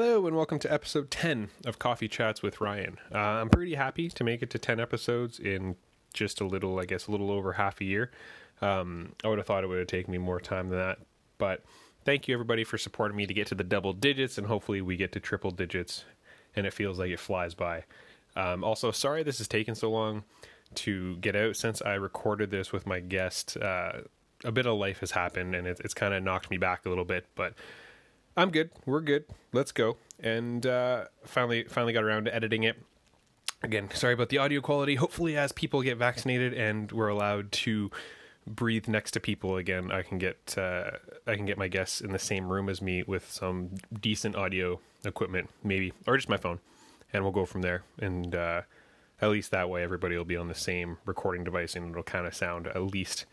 [0.00, 2.98] Hello, and welcome to episode 10 of Coffee Chats with Ryan.
[3.12, 5.74] Uh, I'm pretty happy to make it to 10 episodes in
[6.14, 8.12] just a little, I guess, a little over half a year.
[8.62, 10.98] Um, I would have thought it would have taken me more time than that,
[11.38, 11.64] but
[12.04, 14.96] thank you everybody for supporting me to get to the double digits, and hopefully we
[14.96, 16.04] get to triple digits,
[16.54, 17.82] and it feels like it flies by.
[18.36, 20.22] Um, also, sorry this has taken so long
[20.76, 23.56] to get out since I recorded this with my guest.
[23.56, 24.02] Uh,
[24.44, 26.88] a bit of life has happened, and it, it's kind of knocked me back a
[26.88, 27.54] little bit, but
[28.38, 28.70] I'm good.
[28.86, 29.24] We're good.
[29.52, 29.96] Let's go.
[30.20, 32.76] And uh, finally, finally got around to editing it.
[33.64, 34.94] Again, sorry about the audio quality.
[34.94, 37.90] Hopefully, as people get vaccinated and we're allowed to
[38.46, 40.92] breathe next to people again, I can get uh,
[41.26, 43.70] I can get my guests in the same room as me with some
[44.00, 46.60] decent audio equipment, maybe, or just my phone,
[47.12, 47.82] and we'll go from there.
[48.00, 48.62] And uh,
[49.20, 52.24] at least that way, everybody will be on the same recording device, and it'll kind
[52.24, 53.26] of sound at least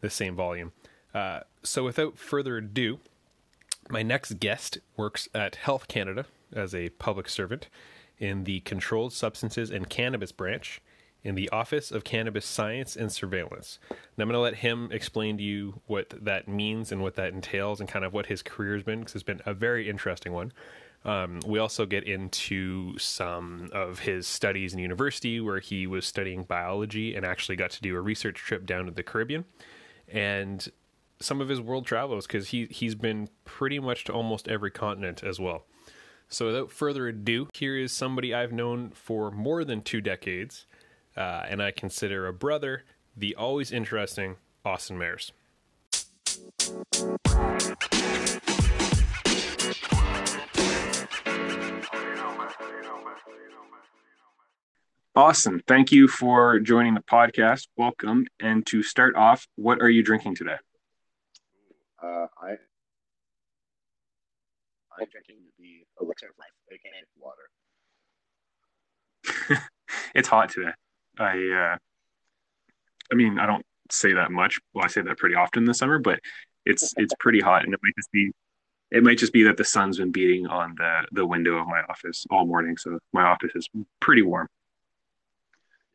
[0.00, 0.70] the same volume.
[1.12, 3.00] Uh, so, without further ado,
[3.90, 7.68] my next guest works at Health Canada as a public servant
[8.18, 10.80] in the Controlled Substances and Cannabis branch
[11.22, 13.78] in the Office of Cannabis Science and Surveillance.
[13.90, 17.32] And I'm going to let him explain to you what that means and what that
[17.32, 20.32] entails and kind of what his career has been because it's been a very interesting
[20.32, 20.52] one.
[21.04, 26.42] Um, we also get into some of his studies in university where he was studying
[26.42, 29.44] biology and actually got to do a research trip down to the Caribbean.
[30.08, 30.68] And
[31.20, 35.22] some of his world travels because he he's been pretty much to almost every continent
[35.22, 35.64] as well.
[36.28, 40.66] So without further ado, here is somebody I've known for more than two decades,
[41.16, 42.84] uh, and I consider a brother,
[43.16, 45.32] the always interesting Austin Mares.
[55.16, 57.66] Austin, thank you for joining the podcast.
[57.76, 58.26] Welcome.
[58.38, 60.58] And to start off, what are you drinking today?
[62.02, 62.56] Uh, I
[65.00, 67.50] I'm drinking the elixir of life, aka water.
[70.14, 70.72] it's hot today.
[71.18, 71.76] I uh,
[73.10, 74.58] I mean, I don't say that much.
[74.74, 76.20] Well, I say that pretty often in the summer, but
[76.66, 78.30] it's it's pretty hot, and it might just be
[78.90, 81.82] it might just be that the sun's been beating on the the window of my
[81.88, 83.68] office all morning, so my office is
[84.00, 84.48] pretty warm.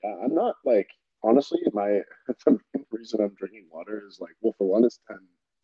[0.03, 0.89] Yeah, I'm not like
[1.23, 2.01] honestly, my
[2.45, 5.17] the main reason I'm drinking water is like, well, for one, it's 10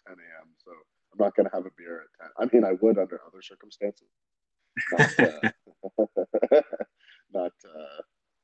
[0.10, 0.50] 10 a.m.
[0.58, 0.72] So
[1.14, 2.50] I'm not going to have a beer at 10.
[2.50, 4.10] I mean, I would under other circumstances.
[4.92, 5.50] Not, uh,
[7.34, 8.02] not, uh,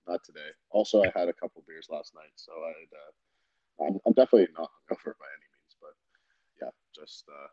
[0.08, 0.54] not today.
[0.70, 4.70] Also, I had a couple beers last night, so I'd, uh, I'm, I'm definitely not
[4.90, 5.96] hungover by any means, but
[6.62, 7.48] yeah, just, uh,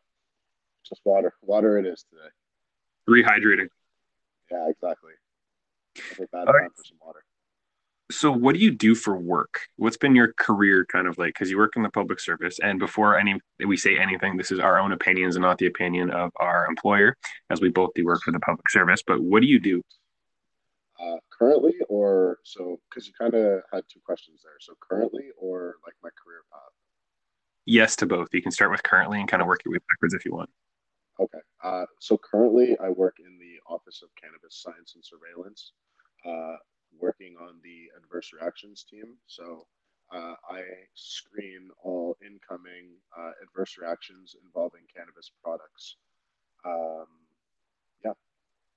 [0.84, 1.32] just water.
[1.42, 2.30] Water it is today.
[3.08, 3.68] Rehydrating.
[4.50, 5.12] Yeah, exactly.
[6.32, 7.24] bad time for some water
[8.12, 9.60] so what do you do for work?
[9.76, 11.34] What's been your career kind of like?
[11.34, 14.58] Because you work in the public service and before any we say anything this is
[14.58, 17.16] our own opinions and not the opinion of our employer
[17.50, 19.82] as we both do work for the public service but what do you do?
[21.00, 24.52] Uh, currently or so because you kind of had two questions there.
[24.60, 26.60] So currently or like my career path?
[27.66, 28.28] Yes to both.
[28.32, 30.50] You can start with currently and kind of work your way backwards if you want.
[31.20, 31.38] Okay.
[31.62, 35.72] Uh, so currently i work in the office of cannabis science and surveillance.
[36.24, 36.56] Uh,
[37.00, 39.16] working on the adverse reactions team.
[39.26, 39.66] So
[40.14, 40.62] uh, I
[40.94, 45.96] screen all incoming uh, adverse reactions involving cannabis products.
[46.64, 47.06] Um,
[48.04, 48.12] yeah.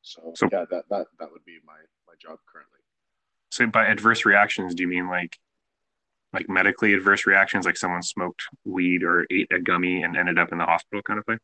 [0.01, 1.77] So, so, yeah, that, that, that would be my,
[2.07, 2.79] my job currently.
[3.51, 5.37] So by adverse reactions, do you mean like
[6.33, 10.51] like medically adverse reactions, like someone smoked weed or ate a gummy and ended up
[10.51, 11.39] in the hospital kind of thing?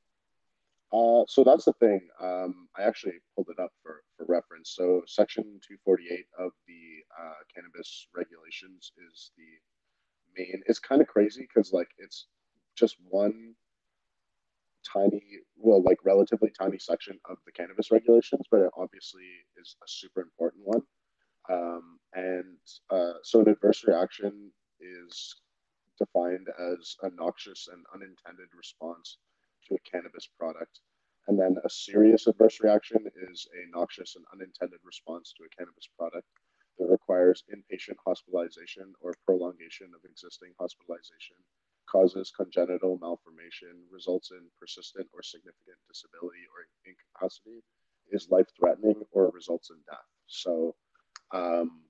[0.93, 2.01] Uh, so that's the thing.
[2.21, 4.73] Um, I actually pulled it up for, for reference.
[4.75, 6.83] So Section 248 of the
[7.17, 10.61] uh, cannabis regulations is the main.
[10.65, 12.27] It's kind of crazy because like it's
[12.75, 13.55] just one
[14.91, 15.21] tiny,
[15.55, 19.23] well, like relatively tiny section of the cannabis regulations, but it obviously
[19.61, 20.81] is a super important one.
[21.49, 22.57] Um, and
[22.89, 25.35] uh, so an adverse reaction is
[25.97, 29.17] defined as a noxious and unintended response
[29.71, 30.79] to a cannabis product.
[31.27, 35.87] And then a serious adverse reaction is a noxious and unintended response to a cannabis
[35.97, 36.27] product
[36.77, 41.37] that requires inpatient hospitalization or prolongation of existing hospitalization,
[41.89, 47.63] causes congenital malformation, results in persistent or significant disability or incapacity,
[48.11, 50.09] is life threatening, or results in death.
[50.27, 50.75] So
[51.33, 51.83] um,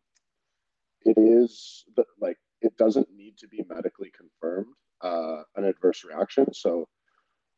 [1.05, 6.53] it is the, like, it doesn't need to be medically confirmed, uh, an adverse reaction.
[6.53, 6.87] So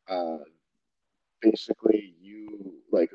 [0.08, 0.38] uh,
[1.40, 3.10] basically you like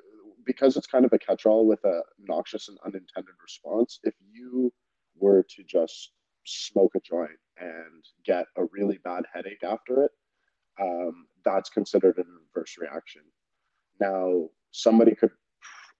[0.46, 4.72] because it's kind of a catch-all with a noxious and unintended response if you
[5.16, 6.12] were to just
[6.46, 10.12] smoke a joint and get a really bad headache after it
[10.82, 13.22] um, that's considered an adverse reaction.
[14.00, 15.32] Now somebody could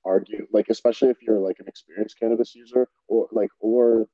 [0.06, 4.08] argue like especially if you're like an experienced cannabis user or like or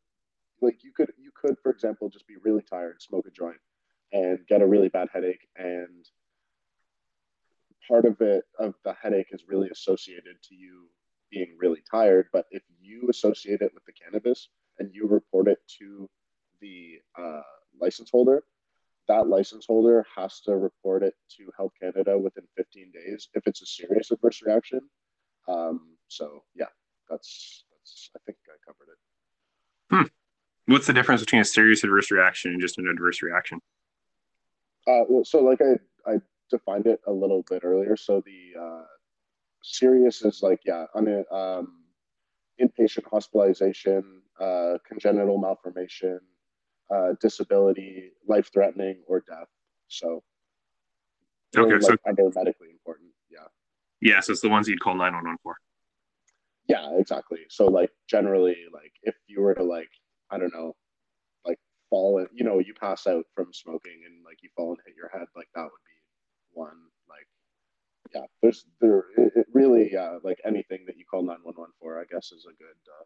[0.61, 3.57] like you could you could for example just be really tired smoke a joint
[4.11, 6.07] and get a really bad headache and
[7.87, 10.87] part of it of the headache is really associated to you
[11.31, 14.49] being really tired but if you associate it with the cannabis
[14.79, 16.09] and you report it to
[16.61, 17.41] the uh,
[17.79, 18.43] license holder
[19.07, 23.61] that license holder has to report it to health canada within 15 days if it's
[23.61, 24.81] a serious adverse reaction.
[25.47, 26.65] Um, so yeah
[27.09, 28.97] that's that's i think i covered it.
[30.07, 30.73] Hmm.
[30.73, 33.59] what's the difference between a serious adverse reaction and just an adverse reaction?
[34.87, 36.17] Uh, well, so like I, I
[36.49, 37.95] defined it a little bit earlier.
[37.95, 38.83] So the uh,
[39.63, 41.83] serious is like yeah, on um,
[42.61, 46.19] inpatient hospitalization, uh, congenital malformation,
[46.93, 49.47] uh, disability, life threatening, or death.
[49.87, 50.23] So
[51.57, 51.95] okay, so
[52.35, 53.09] medically important.
[53.29, 53.47] Yeah.
[54.01, 55.55] Yeah, so it's the ones you'd call nine one one for.
[56.67, 57.39] Yeah, exactly.
[57.49, 59.89] So like generally, like if you were to like
[60.31, 60.75] I don't know,
[61.45, 61.59] like
[61.89, 65.09] fall, you know, you pass out from smoking and like you fall and hit your
[65.09, 65.94] head, like that would be
[66.55, 66.77] one
[67.09, 67.27] like
[68.13, 72.31] yeah there's there it really uh, like anything that you call 911 for i guess
[72.31, 73.03] is a good uh,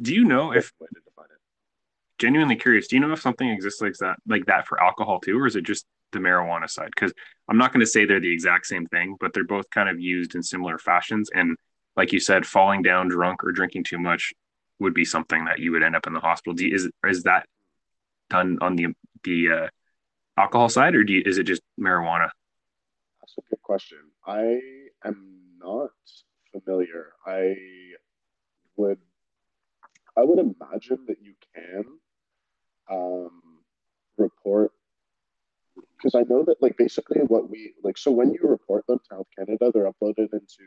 [0.00, 1.40] do you know if way to define it.
[2.18, 5.38] Genuinely curious do you know if something exists like that like that for alcohol too
[5.38, 6.90] or is it just the marijuana side?
[6.94, 7.12] Because
[7.48, 10.00] i'm not going to say they're the exact same thing but they're both kind of
[10.00, 11.56] used in similar fashions and
[11.96, 14.32] like you said falling down drunk or drinking too much
[14.78, 16.54] would be something that you would end up in the hospital.
[16.54, 17.46] Do you, is is that
[18.30, 18.88] done on the
[19.24, 19.68] the uh,
[20.36, 22.28] alcohol side, or do you, is it just marijuana?
[23.20, 23.98] That's a good question.
[24.26, 24.60] I
[25.04, 25.90] am not
[26.52, 27.12] familiar.
[27.26, 27.54] I
[28.76, 28.98] would
[30.16, 31.84] I would imagine that you can
[32.90, 33.42] um,
[34.16, 34.72] report
[35.96, 37.98] because I know that like basically what we like.
[37.98, 40.64] So when you report them to Health Canada, they're uploaded into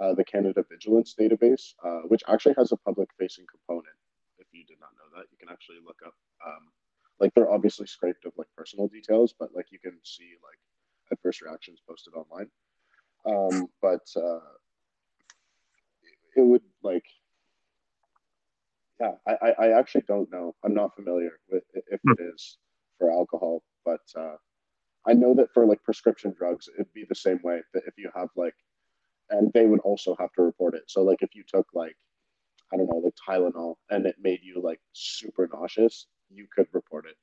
[0.00, 3.94] uh, the Canada Vigilance database, uh, which actually has a public-facing component.
[4.38, 6.14] If you did not know that, you can actually look up
[6.46, 6.72] um,
[7.20, 10.58] like they're obviously scraped of like personal details, but like you can see like
[11.12, 12.48] adverse reactions posted online.
[13.26, 14.40] Um, but uh,
[16.36, 17.04] it would like,
[19.00, 20.54] yeah, I, I actually don't know.
[20.64, 22.58] I'm not familiar with if it is
[22.98, 24.36] for alcohol, but uh,
[25.06, 28.10] I know that for like prescription drugs, it'd be the same way that if you
[28.14, 28.54] have like,
[29.30, 30.84] and they would also have to report it.
[30.86, 31.96] So like if you took like,
[32.72, 37.06] I don't know, like Tylenol and it made you like super nauseous, you could report
[37.06, 37.16] it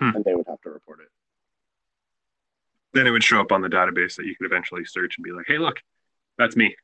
[0.00, 0.16] hmm.
[0.16, 1.08] and they would have to report it.
[2.94, 5.32] Then it would show up on the database that you could eventually search and be
[5.32, 5.76] like, hey, look,
[6.36, 6.76] that's me.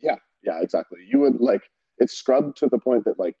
[0.00, 1.00] Yeah, yeah, exactly.
[1.06, 1.62] You would like
[1.98, 3.34] it's scrubbed to the point that like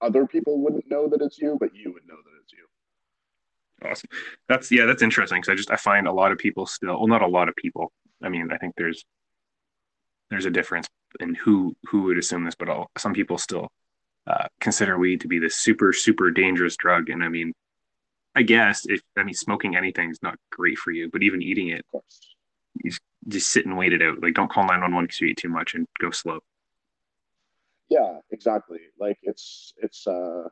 [0.00, 3.88] other people wouldn't know that it's you, but you would know that it's you.
[3.88, 4.10] Awesome.
[4.48, 7.06] That's yeah, that's interesting because I just I find a lot of people still well,
[7.06, 7.92] not a lot of people.
[8.22, 9.04] I mean, I think there's
[10.30, 10.86] there's a difference
[11.18, 13.68] in who who would assume this, but all, some people still
[14.26, 17.08] uh, consider weed to be this super super dangerous drug.
[17.10, 17.52] And I mean,
[18.34, 21.68] I guess if I mean smoking anything is not great for you, but even eating
[21.68, 21.84] it,
[22.84, 22.92] you
[23.28, 24.22] just sit and wait it out.
[24.22, 26.40] Like don't call nine one one because you eat too much and go slow.
[27.88, 28.80] Yeah, exactly.
[28.98, 30.48] Like it's it's uh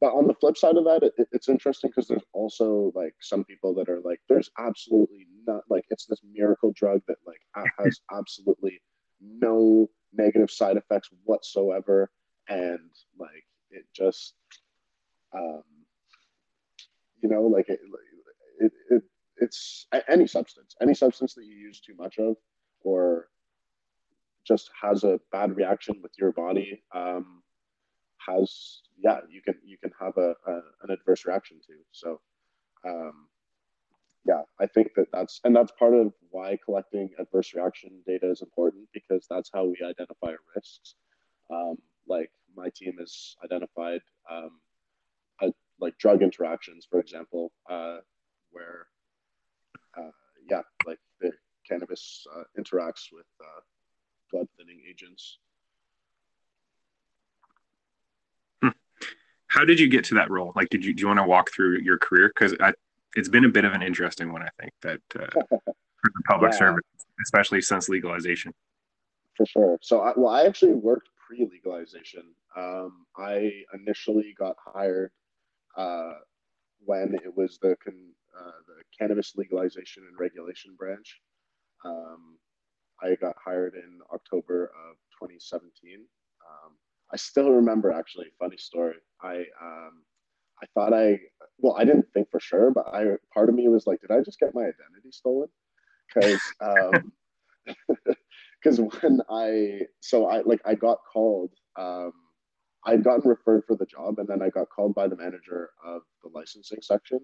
[0.00, 3.44] but on the flip side of that, it, it's interesting because there's also like some
[3.44, 7.40] people that are like, there's absolutely not like it's this miracle drug that like
[7.78, 8.82] has absolutely
[9.20, 12.10] no negative side effects whatsoever
[12.48, 14.34] and like it just
[15.34, 15.62] um
[17.22, 17.80] you know like it,
[18.60, 19.02] it, it
[19.38, 22.36] it's any substance any substance that you use too much of
[22.82, 23.28] or
[24.46, 27.42] just has a bad reaction with your body um
[28.18, 31.74] has yeah you can you can have a, a an adverse reaction to.
[31.92, 32.20] So
[32.86, 33.26] um
[34.24, 38.42] yeah i think that that's and that's part of why collecting adverse reaction data is
[38.42, 40.94] important because that's how we identify risks.
[41.50, 41.76] Um,
[42.08, 44.50] like my team has identified um,
[45.42, 47.98] a, like drug interactions, for example, uh,
[48.50, 48.86] where
[49.96, 50.10] uh,
[50.50, 51.32] yeah, like the
[51.68, 53.60] cannabis uh, interacts with uh,
[54.32, 55.38] blood thinning agents.
[58.62, 58.68] Hmm.
[59.48, 60.52] How did you get to that role?
[60.56, 62.32] Like, did you do you want to walk through your career?
[62.34, 62.54] Because
[63.16, 66.52] it's been a bit of an interesting one, I think, that uh, for the public
[66.52, 66.58] yeah.
[66.58, 66.84] service,
[67.24, 68.52] especially since legalization.
[69.36, 69.78] For sure.
[69.82, 72.22] So, I, well, I actually worked pre-legalization.
[72.56, 75.10] Um, I initially got hired
[75.76, 76.12] uh,
[76.84, 81.20] when it was the con- uh, the cannabis legalization and regulation branch.
[81.84, 82.38] Um,
[83.02, 85.70] I got hired in October of 2017.
[85.96, 86.72] Um,
[87.12, 88.26] I still remember actually.
[88.38, 88.96] Funny story.
[89.22, 90.02] I um,
[90.62, 91.18] I thought I
[91.58, 94.20] well, I didn't think for sure, but I part of me was like, did I
[94.22, 95.48] just get my identity stolen?
[96.14, 96.40] Because
[98.66, 101.52] because when I so I like I got called.
[101.78, 102.12] Um,
[102.84, 106.02] I'd gotten referred for the job, and then I got called by the manager of
[106.22, 107.18] the licensing section,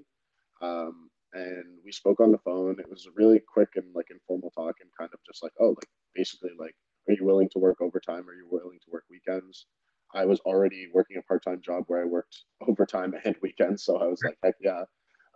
[0.60, 2.80] um, and we spoke on the phone.
[2.80, 5.68] It was a really quick and like informal talk, and kind of just like, oh,
[5.68, 6.74] like basically like,
[7.08, 8.28] are you willing to work overtime?
[8.28, 9.66] Are you willing to work weekends?
[10.14, 12.36] I was already working a part time job where I worked
[12.68, 14.82] overtime and weekends, so I was like, heck yeah.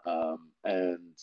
[0.06, 1.16] Um, and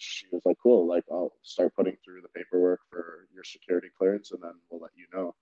[0.00, 3.79] she was like, cool, like I'll start putting through the paperwork for your security
[4.10, 5.34] clearance, and then we'll let you know.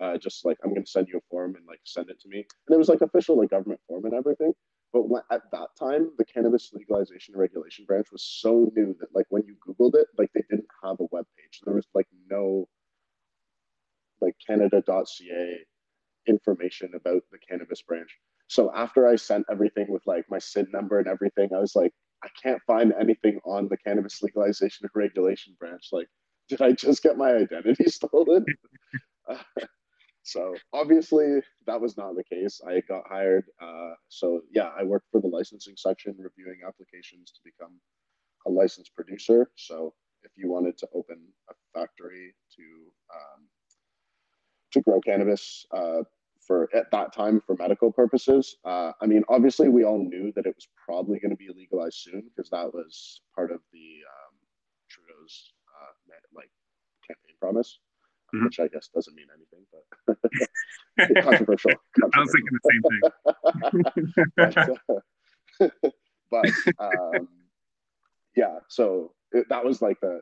[0.00, 2.38] Uh, just like I'm gonna send you a form and like send it to me,
[2.38, 4.52] and it was like official like government form and everything.
[4.92, 9.26] But when, at that time, the cannabis legalization regulation branch was so new that like
[9.30, 11.60] when you Googled it, like they didn't have a web page.
[11.64, 12.68] There was like no
[14.20, 15.58] like Canada.ca
[16.26, 18.10] information about the cannabis branch.
[18.48, 21.92] So after I sent everything with like my SIN number and everything, I was like,
[22.22, 25.88] I can't find anything on the cannabis legalization regulation branch.
[25.92, 26.08] Like,
[26.48, 28.44] did I just get my identity stolen?
[30.22, 32.60] so obviously that was not the case.
[32.66, 33.44] I got hired.
[33.60, 37.80] Uh, so yeah, I worked for the licensing section, reviewing applications to become
[38.46, 39.50] a licensed producer.
[39.56, 41.18] So if you wanted to open
[41.50, 42.62] a factory to
[43.14, 43.46] um,
[44.72, 46.02] to grow cannabis, uh,
[46.46, 48.56] for at that time for medical purposes.
[48.64, 51.98] Uh, I mean, obviously, we all knew that it was probably going to be legalized
[51.98, 54.34] soon because that was part of the um,
[54.88, 55.92] Trudeau's uh,
[56.34, 56.50] like
[57.06, 57.78] campaign promise,
[58.34, 58.44] mm-hmm.
[58.44, 59.84] which I guess doesn't mean anything, but
[61.24, 62.10] controversial, controversial.
[62.14, 62.82] I was thinking the same
[63.92, 64.22] thing.
[64.36, 64.56] but,
[65.60, 65.90] uh,
[66.30, 67.28] but um,
[68.36, 70.20] yeah, so it, that was like the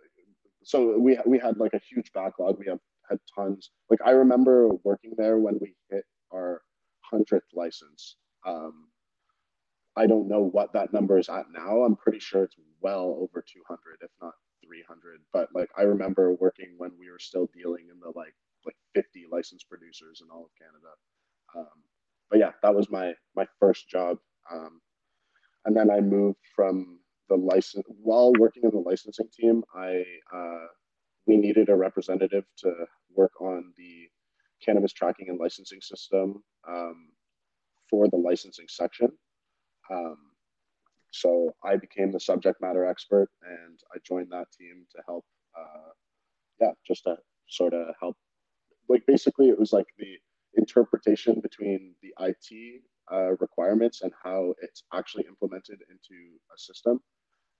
[0.62, 2.58] so we we had like a huge backlog.
[2.58, 3.70] We have had tons.
[3.90, 6.62] Like I remember working there when we hit our
[7.02, 8.16] hundredth license.
[8.46, 8.88] Um,
[9.96, 11.82] I don't know what that number is at now.
[11.82, 14.32] I'm pretty sure it's well over 200, if not
[14.66, 15.20] 300.
[15.32, 19.26] But like I remember working when we were still dealing in the like like 50
[19.30, 20.92] licensed producers in all of Canada.
[21.56, 21.82] Um,
[22.30, 24.18] but yeah, that was my my first job.
[24.52, 24.80] Um,
[25.64, 29.62] and then I moved from the license while working in the licensing team.
[29.74, 30.04] I
[30.34, 30.66] uh,
[31.26, 32.72] we needed a representative to
[33.14, 34.08] work on the
[34.64, 37.08] cannabis tracking and licensing system um,
[37.90, 39.10] for the licensing section.
[39.90, 40.16] Um,
[41.14, 45.24] so I became the subject matter expert and I joined that team to help,
[45.56, 45.92] uh,
[46.60, 47.16] yeah, just to
[47.48, 48.16] sort of help.
[48.88, 50.16] Like basically, it was like the
[50.56, 56.18] interpretation between the IT uh, requirements and how it's actually implemented into
[56.52, 56.98] a system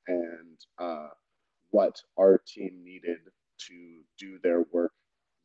[0.08, 1.10] and uh,
[1.70, 3.18] what our team needed
[3.68, 4.92] to do their work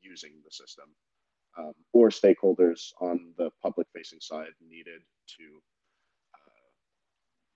[0.02, 0.86] using the system
[1.60, 5.62] um, or stakeholders on the public facing side needed to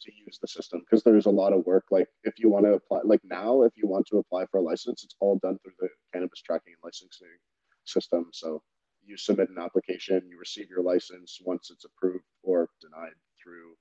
[0.03, 1.85] to use the system because there's a lot of work.
[1.91, 4.61] Like if you want to apply like now if you want to apply for a
[4.63, 7.37] license it's all done through the cannabis tracking and licensing
[7.85, 8.29] system.
[8.33, 8.61] So
[9.05, 13.75] you submit an application you receive your license once it's approved or denied through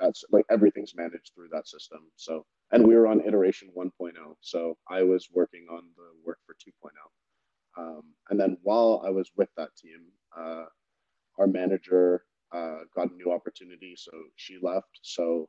[0.00, 2.00] that's like everything's managed through that system.
[2.16, 3.90] So and we were on iteration 1.0
[4.40, 6.88] so i was working on the work for 2.0
[7.78, 10.00] um, and then while I was with that team,
[10.36, 10.64] uh,
[11.38, 14.98] our manager uh, got a new opportunity, so she left.
[15.02, 15.48] So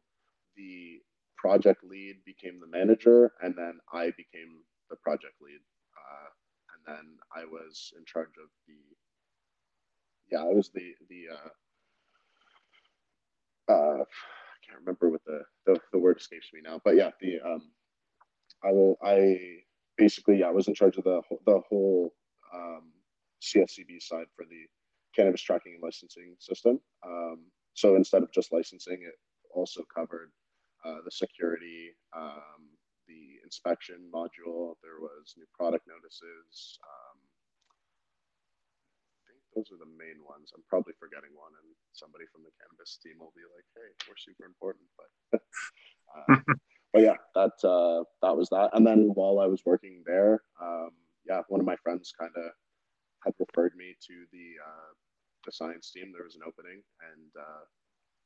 [0.56, 1.00] the
[1.38, 5.60] project lead became the manager, and then I became the project lead.
[5.98, 6.30] Uh,
[6.74, 8.76] and then I was in charge of the.
[10.32, 11.26] Yeah, I was the the.
[11.34, 11.50] Uh,
[13.72, 17.40] uh, I can't remember what the, the the word escapes me now, but yeah, the
[17.42, 17.62] um,
[18.64, 19.38] I will I
[19.98, 22.14] basically, yeah, I was in charge of the the whole
[22.54, 22.92] um,
[23.42, 24.66] CSCB side for the
[25.16, 26.80] cannabis tracking and licensing system.
[27.06, 29.16] Um, so instead of just licensing, it
[29.54, 30.32] also covered
[30.86, 32.68] uh, the security, um,
[33.08, 34.76] the inspection module.
[34.84, 36.80] There was new product notices.
[36.84, 37.18] Um,
[39.28, 40.52] I think those are the main ones.
[40.56, 44.20] I'm probably forgetting one, and somebody from the cannabis team will be like, "Hey, we're
[44.20, 45.12] super important," but.
[46.16, 46.38] uh,
[46.94, 48.72] but yeah, that uh, that was that.
[48.74, 50.92] And then while I was working there, um,
[51.28, 52.52] yeah, one of my friends kind of
[53.26, 54.92] had referred me to the uh,
[55.46, 56.12] the science team.
[56.14, 57.66] There was an opening, and uh,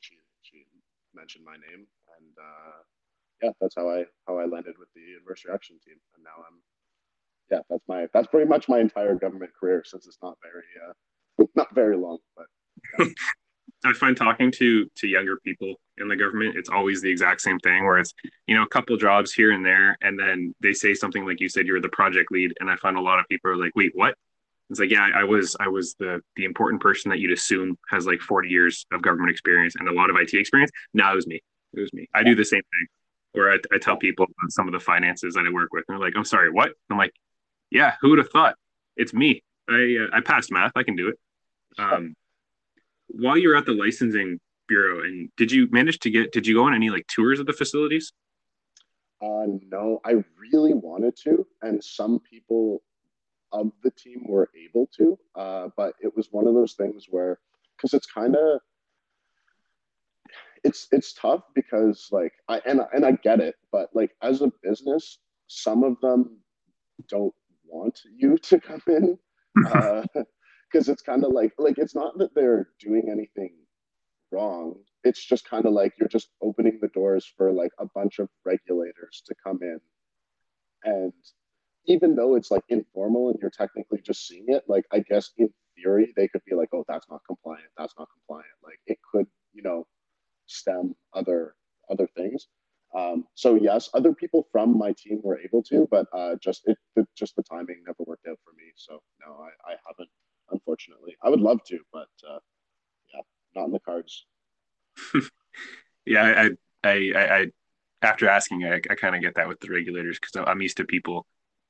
[0.01, 0.65] she she
[1.15, 1.87] mentioned my name,
[2.17, 2.77] and uh,
[3.41, 6.57] yeah, that's how I how I landed with the adverse reaction team, and now I'm
[7.51, 11.45] yeah, that's my that's pretty much my entire government career since it's not very uh,
[11.55, 12.45] not very long, but.
[12.99, 13.05] Yeah.
[13.85, 17.59] I find talking to to younger people in the government, it's always the exact same
[17.59, 18.13] thing where it's,
[18.47, 21.49] you know, a couple jobs here and there, and then they say something like you
[21.49, 22.53] said, you're the project lead.
[22.59, 24.15] And I find a lot of people are like, wait, what?
[24.69, 28.05] It's like, yeah, I was I was the the important person that you'd assume has
[28.05, 30.71] like 40 years of government experience and a lot of IT experience.
[30.93, 31.41] No, it was me.
[31.73, 32.07] It was me.
[32.13, 32.87] I do the same thing
[33.33, 36.05] where I, I tell people some of the finances that I work with, and they're
[36.05, 36.71] like, I'm sorry, what?
[36.89, 37.13] I'm like,
[37.69, 38.55] yeah, who would have thought?
[38.97, 39.43] it's me.
[39.69, 40.71] I uh, I passed math.
[40.75, 41.19] I can do it.
[41.77, 42.15] Um,
[43.07, 46.31] while you're at the licensing bureau, and did you manage to get?
[46.31, 48.11] Did you go on any like tours of the facilities?
[49.21, 52.81] Uh, no, I really wanted to, and some people
[53.51, 57.39] of the team were able to, uh, but it was one of those things where,
[57.75, 58.59] because it's kind of,
[60.63, 64.51] it's it's tough because like I and and I get it, but like as a
[64.63, 66.39] business, some of them
[67.07, 67.33] don't
[67.65, 69.17] want you to come in
[69.55, 70.05] because
[70.89, 73.53] uh, it's kind of like like it's not that they're doing anything
[74.31, 74.75] wrong.
[75.03, 78.29] It's just kind of like you're just opening the doors for like a bunch of
[78.45, 79.79] regulators to come in
[80.83, 81.13] and
[81.87, 85.49] even though it's like informal and you're technically just seeing it like i guess in
[85.77, 88.53] theory they could be like oh that's not compliant that's not compliant.
[88.63, 89.85] Like it could you know
[90.47, 91.55] stem other
[91.89, 92.47] other things.
[92.95, 96.77] Um, so yes other people from my team were able to but uh, just it
[97.15, 98.71] just the timing never worked out for me.
[98.75, 100.09] So no i, I haven't
[100.51, 101.15] unfortunately.
[101.23, 102.39] I would love to but uh,
[103.13, 103.21] yeah
[103.55, 104.25] not in the cards.
[106.09, 107.45] Yeah, I, I, I, I,
[108.01, 110.85] after asking, I, I kind of get that with the regulators because I'm used to
[110.85, 111.27] people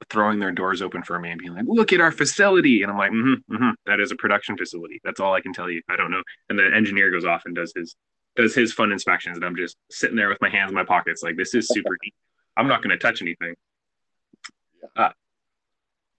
[0.09, 2.97] throwing their doors open for me and being like, "Look at our facility," and I'm
[2.97, 4.99] like, mm-hmm, mm-hmm, "That is a production facility.
[5.03, 5.81] That's all I can tell you.
[5.89, 7.95] I don't know." And the engineer goes off and does his
[8.35, 11.23] does his fun inspections, and I'm just sitting there with my hands in my pockets,
[11.23, 12.13] like, "This is super neat.
[12.55, 13.55] I'm not going to touch anything."
[14.95, 15.09] Uh,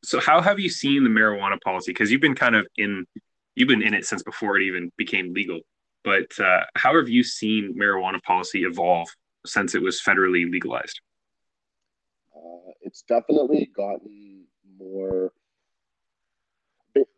[0.04, 1.92] so, how have you seen the marijuana policy?
[1.92, 3.07] Because you've been kind of in
[3.54, 5.61] you've been in it since before it even became legal.
[6.04, 9.09] But uh, how have you seen marijuana policy evolve
[9.45, 11.00] since it was federally legalized?
[12.88, 14.47] It's definitely gotten
[14.78, 15.35] more.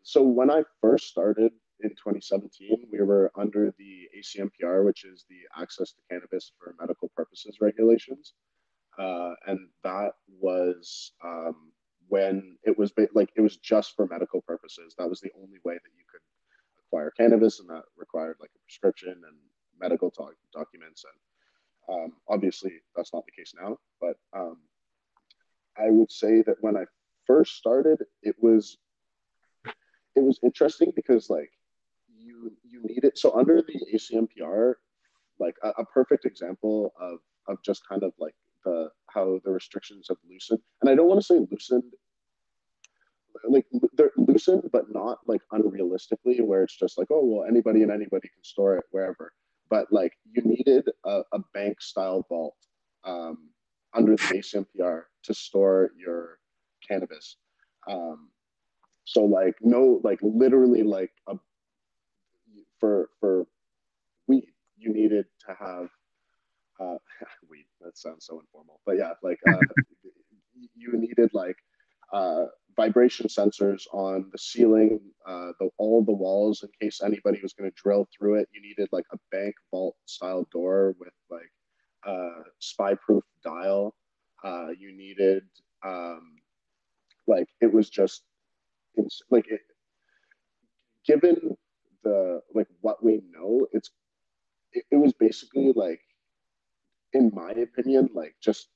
[0.03, 5.39] So when I first started in 2017, we were under the ACMPR, which is the
[5.57, 8.33] Access to Cannabis for Medical Purposes regulations,
[8.99, 10.11] uh, and that
[10.41, 11.71] was um,
[12.09, 14.93] when it was like it was just for medical purposes.
[14.97, 16.21] That was the only way that you could
[16.85, 19.37] acquire cannabis, and that required like a prescription and
[19.79, 20.11] medical
[20.53, 21.05] documents.
[21.87, 23.77] And um, obviously, that's not the case now.
[26.11, 26.85] Say that when I
[27.25, 28.77] first started, it was
[30.15, 31.51] it was interesting because like
[32.17, 33.17] you you need it.
[33.17, 34.73] So under the ACMPR,
[35.39, 40.07] like a, a perfect example of of just kind of like the how the restrictions
[40.09, 40.59] have loosened.
[40.81, 41.93] And I don't want to say loosened
[43.47, 47.91] like they're loosened, but not like unrealistically, where it's just like, oh well, anybody and
[47.91, 49.33] anybody can store it wherever.
[49.69, 52.55] But like you needed a, a bank style vault
[53.03, 53.49] um,
[53.93, 56.39] under the ACMPR to store your
[56.87, 57.37] cannabis.
[57.89, 58.29] Um,
[59.05, 61.35] so like no, like literally like a
[62.79, 63.45] for for
[64.27, 65.87] weed, you needed to have
[66.79, 66.97] uh,
[67.49, 67.67] weed.
[67.81, 69.59] That sounds so informal, but yeah, like uh,
[70.75, 71.55] you needed like
[72.13, 77.53] uh, vibration sensors on the ceiling, uh, the, all the walls in case anybody was
[77.53, 78.49] going to drill through it.
[78.53, 81.51] You needed like a bank vault style door with like
[82.05, 82.29] a
[82.59, 83.95] spy proof dial.
[84.43, 85.43] Uh, you needed
[85.85, 86.37] um,
[87.27, 88.23] like it was just
[88.95, 89.61] it's like it,
[91.05, 91.55] given
[92.03, 93.91] the like what we know, it's
[94.73, 96.01] it, it was basically like
[97.13, 98.69] in my opinion like just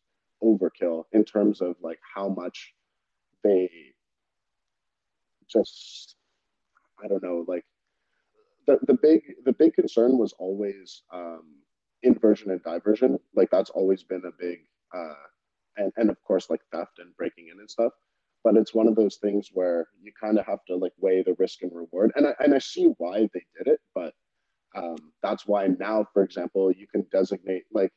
[0.43, 2.73] overkill in terms of like how much
[3.43, 3.69] they
[5.49, 6.15] just
[7.03, 7.65] I don't know, like
[8.67, 11.43] the the big the big concern was always um,
[12.01, 13.19] inversion and diversion.
[13.35, 14.59] Like that's always been a big
[14.95, 15.25] uh,
[15.77, 17.93] and and of course like theft and breaking in and stuff.
[18.43, 21.35] But it's one of those things where you kind of have to like weigh the
[21.38, 22.11] risk and reward.
[22.15, 24.15] And I and I see why they did it, but
[24.75, 27.93] um, that's why now, for example, you can designate like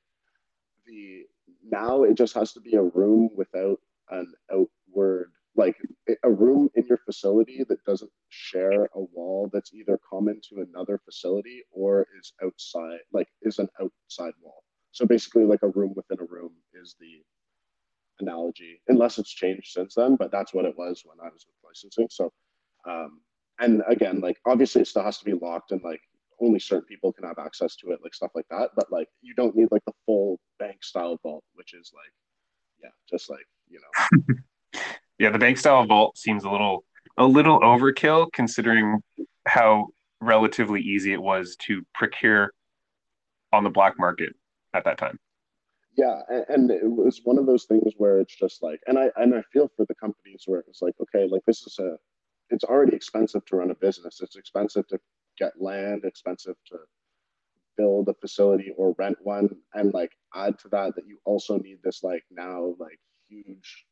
[0.86, 1.24] the
[1.70, 3.78] now it just has to be a room without
[4.10, 5.76] an outward like
[6.24, 9.00] a room in your facility that doesn't share a
[9.38, 14.64] wall that's either common to another facility or is outside like is an outside wall.
[14.92, 17.22] So basically like a room within a room is the
[18.20, 21.54] analogy unless it's changed since then but that's what it was when i was with
[21.64, 22.08] licensing.
[22.10, 22.32] So
[22.88, 23.20] um
[23.60, 26.00] and again like obviously it still has to be locked and like
[26.40, 29.34] only certain people can have access to it like stuff like that but like you
[29.34, 32.12] don't need like the full bank style vault which is like
[32.82, 34.34] yeah just like you know.
[35.18, 36.84] Yeah, the bank style vault seems a little
[37.18, 39.02] a little overkill considering
[39.46, 39.88] how
[40.20, 42.52] relatively easy it was to procure
[43.52, 44.34] on the black market
[44.74, 45.18] at that time.
[45.96, 49.34] Yeah, and, it was one of those things where it's just like, and I and
[49.34, 51.96] I feel for the companies where it's like, okay, like this is a,
[52.50, 54.20] it's already expensive to run a business.
[54.22, 55.00] It's expensive to
[55.38, 56.76] get land, expensive to
[57.76, 61.78] build a facility or rent one, and like add to that that you also need
[61.82, 63.84] this like now like huge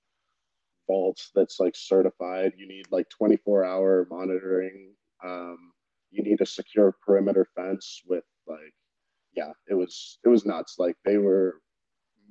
[0.87, 2.53] vault that's like certified.
[2.57, 4.95] You need like 24 hour monitoring.
[5.25, 5.73] Um,
[6.11, 8.75] you need a secure perimeter fence with like,
[9.35, 10.77] yeah, it was it was nuts.
[10.79, 11.61] Like they were,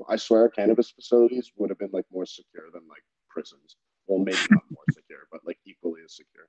[0.09, 3.75] I swear, cannabis facilities would have been like more secure than like prisons.
[4.07, 6.47] Well, maybe not more secure, but like equally as secure.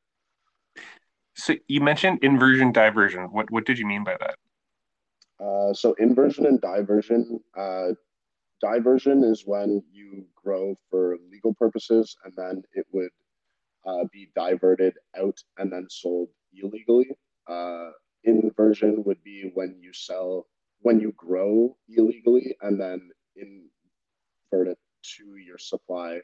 [1.35, 3.25] So you mentioned inversion diversion.
[3.25, 4.37] What what did you mean by that?
[5.39, 7.41] Uh, so inversion and diversion.
[7.57, 7.89] Uh,
[8.61, 13.11] diversion is when you grow for legal purposes, and then it would
[13.87, 17.09] uh, be diverted out and then sold illegally.
[17.49, 17.91] Uh,
[18.25, 20.47] inversion would be when you sell
[20.81, 26.19] when you grow illegally and then invert it to your supply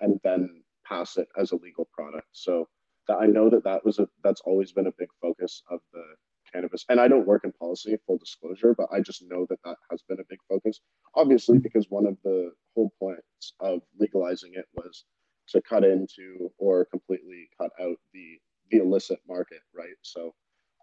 [0.00, 2.26] and then pass it as a legal product.
[2.32, 2.68] So
[3.08, 6.04] that I know that that was a that's always been a big focus of the
[6.52, 6.84] cannabis.
[6.88, 10.02] And I don't work in policy, full disclosure, but I just know that that has
[10.08, 10.80] been a big focus.
[11.14, 15.04] Obviously, because one of the whole points of legalizing it was
[15.48, 18.38] to cut into or completely cut out the
[18.70, 19.96] the illicit market, right?
[20.02, 20.34] So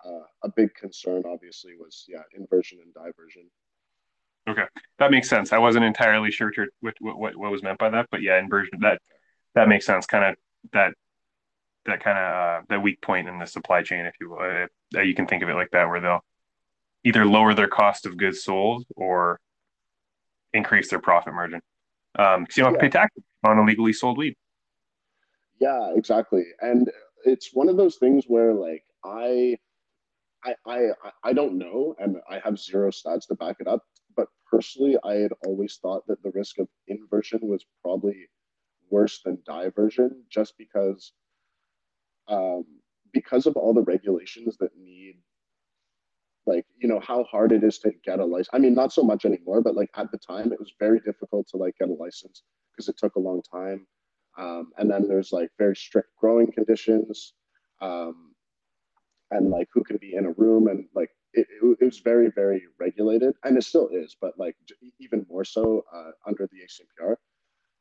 [0.05, 3.49] uh, a big concern, obviously, was yeah, inversion and diversion.
[4.47, 4.63] Okay,
[4.99, 5.53] that makes sense.
[5.53, 6.51] I wasn't entirely sure
[6.81, 9.01] what what what was meant by that, but yeah, inversion that
[9.55, 10.05] that makes sense.
[10.05, 10.35] Kind of
[10.73, 10.93] that
[11.85, 14.39] that kind of uh, that weak point in the supply chain, if you will.
[14.39, 16.23] Uh, you can think of it like that, where they'll
[17.03, 19.39] either lower their cost of goods sold or
[20.53, 21.61] increase their profit margin.
[22.17, 24.35] Um, because you don't have to pay tax on illegally sold weed.
[25.59, 26.45] Yeah, exactly.
[26.61, 26.89] And
[27.23, 29.57] it's one of those things where like I
[30.43, 30.79] I I
[31.23, 33.83] I don't know and I have zero stats to back it up,
[34.15, 38.27] but personally I had always thought that the risk of inversion was probably
[38.89, 41.13] worse than diversion just because
[42.27, 42.65] um,
[43.13, 45.15] because of all the regulations that need
[46.45, 48.49] like you know how hard it is to get a license.
[48.53, 51.47] I mean not so much anymore but like at the time it was very difficult
[51.49, 53.85] to like get a license because it took a long time.
[54.37, 57.33] Um, and then there's like very strict growing conditions
[57.81, 58.33] um,
[59.31, 62.31] and like who can be in a room and like it, it, it, was very
[62.33, 64.55] very regulated and it still is but like
[64.99, 67.15] even more so uh, under the ACMPR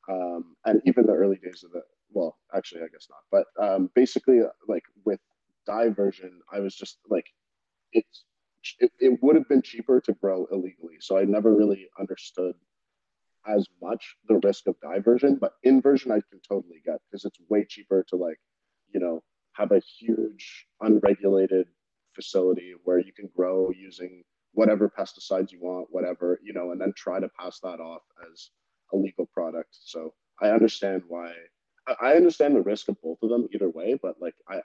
[0.09, 3.21] um, and even the early days of the well, actually, I guess not.
[3.31, 5.21] But um, basically, uh, like with
[5.67, 7.27] diversion, I was just like,
[7.93, 8.25] it's
[8.81, 10.97] it, it would have been cheaper to grow illegally.
[11.01, 12.55] So I never really understood
[13.47, 17.65] as much the risk of diversion, but inversion I can totally get because it's way
[17.69, 18.39] cheaper to like,
[18.93, 21.67] you know, have a huge unregulated
[22.15, 26.93] facility where you can grow using whatever pesticides you want, whatever, you know, and then
[26.97, 28.51] try to pass that off as
[28.93, 29.71] a legal product.
[29.73, 31.33] So I understand why
[32.01, 34.61] I understand the risk of both of them either way, but like I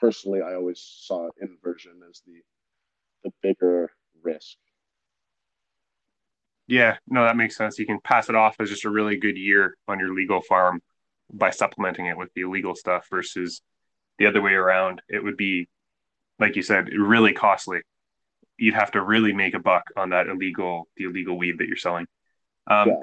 [0.00, 2.40] personally, I always saw inversion as the
[3.24, 3.90] the bigger
[4.22, 4.56] risk.
[6.66, 7.78] Yeah, no, that makes sense.
[7.78, 10.80] You can pass it off as just a really good year on your legal farm
[11.32, 13.62] by supplementing it with the illegal stuff versus
[14.18, 15.00] the other way around.
[15.08, 15.68] It would be,
[16.38, 17.80] like you said, really costly.
[18.58, 21.76] You'd have to really make a buck on that illegal, the illegal weed that you're
[21.76, 22.06] selling.
[22.66, 22.94] Um, yeah.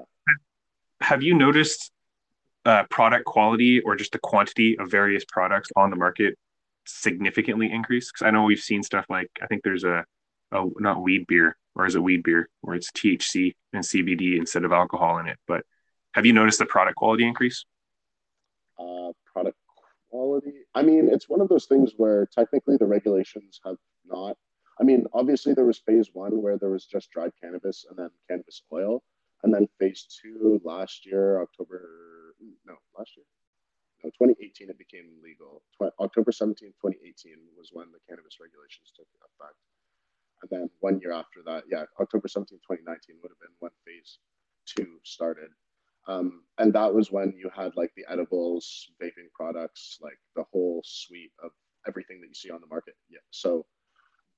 [1.02, 1.92] Have you noticed
[2.66, 6.38] uh, product quality or just the quantity of various products on the market
[6.86, 8.12] significantly increase?
[8.12, 10.06] Because I know we've seen stuff like I think there's a,
[10.52, 14.64] a not weed beer or is it weed beer where it's THC and CBD instead
[14.64, 15.38] of alcohol in it.
[15.48, 15.64] But
[16.14, 17.66] have you noticed the product quality increase?
[18.78, 19.58] Uh, product
[20.10, 20.54] quality.
[20.76, 24.38] I mean, it's one of those things where technically the regulations have not.
[24.80, 28.10] I mean, obviously there was phase one where there was just dried cannabis and then
[28.28, 29.04] cannabis oil,
[29.44, 31.88] and then phase two last year, October
[32.66, 33.26] no, last year.
[34.04, 35.64] No, 2018 it became legal.
[35.80, 39.58] Tw- October 17, 2018 was when the cannabis regulations took effect.
[40.44, 44.20] And then one year after that, yeah, October 17, 2019 would have been when phase
[44.68, 45.50] two started.
[46.08, 50.82] Um, and that was when you had like the edibles, vaping products, like the whole
[50.86, 51.52] suite of
[51.88, 52.96] everything that you see on the market.
[53.10, 53.24] Yeah.
[53.32, 53.66] So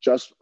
[0.03, 0.33] just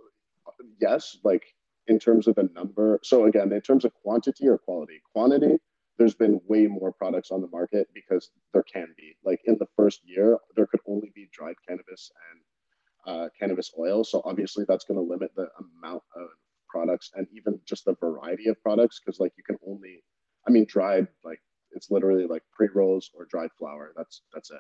[0.82, 1.44] yes, like
[1.88, 3.00] in terms of a number.
[3.04, 5.58] So again, in terms of quantity or quality, quantity,
[6.04, 9.16] there's been way more products on the market because there can be.
[9.24, 14.04] Like in the first year, there could only be dried cannabis and uh, cannabis oil.
[14.04, 16.28] So obviously, that's going to limit the amount of
[16.68, 20.04] products and even just the variety of products because like you can only,
[20.46, 21.40] I mean, dried like
[21.72, 23.94] it's literally like pre rolls or dried flower.
[23.96, 24.58] That's that's it,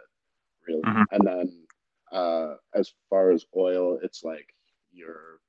[0.65, 0.81] really.
[0.83, 1.03] Mm-hmm.
[1.11, 1.65] And then
[2.13, 4.47] uh, as far as oil, it's like
[4.93, 5.39] your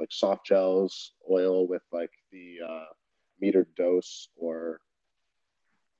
[0.00, 2.92] like soft gels, oil with like the uh,
[3.42, 4.80] metered dose or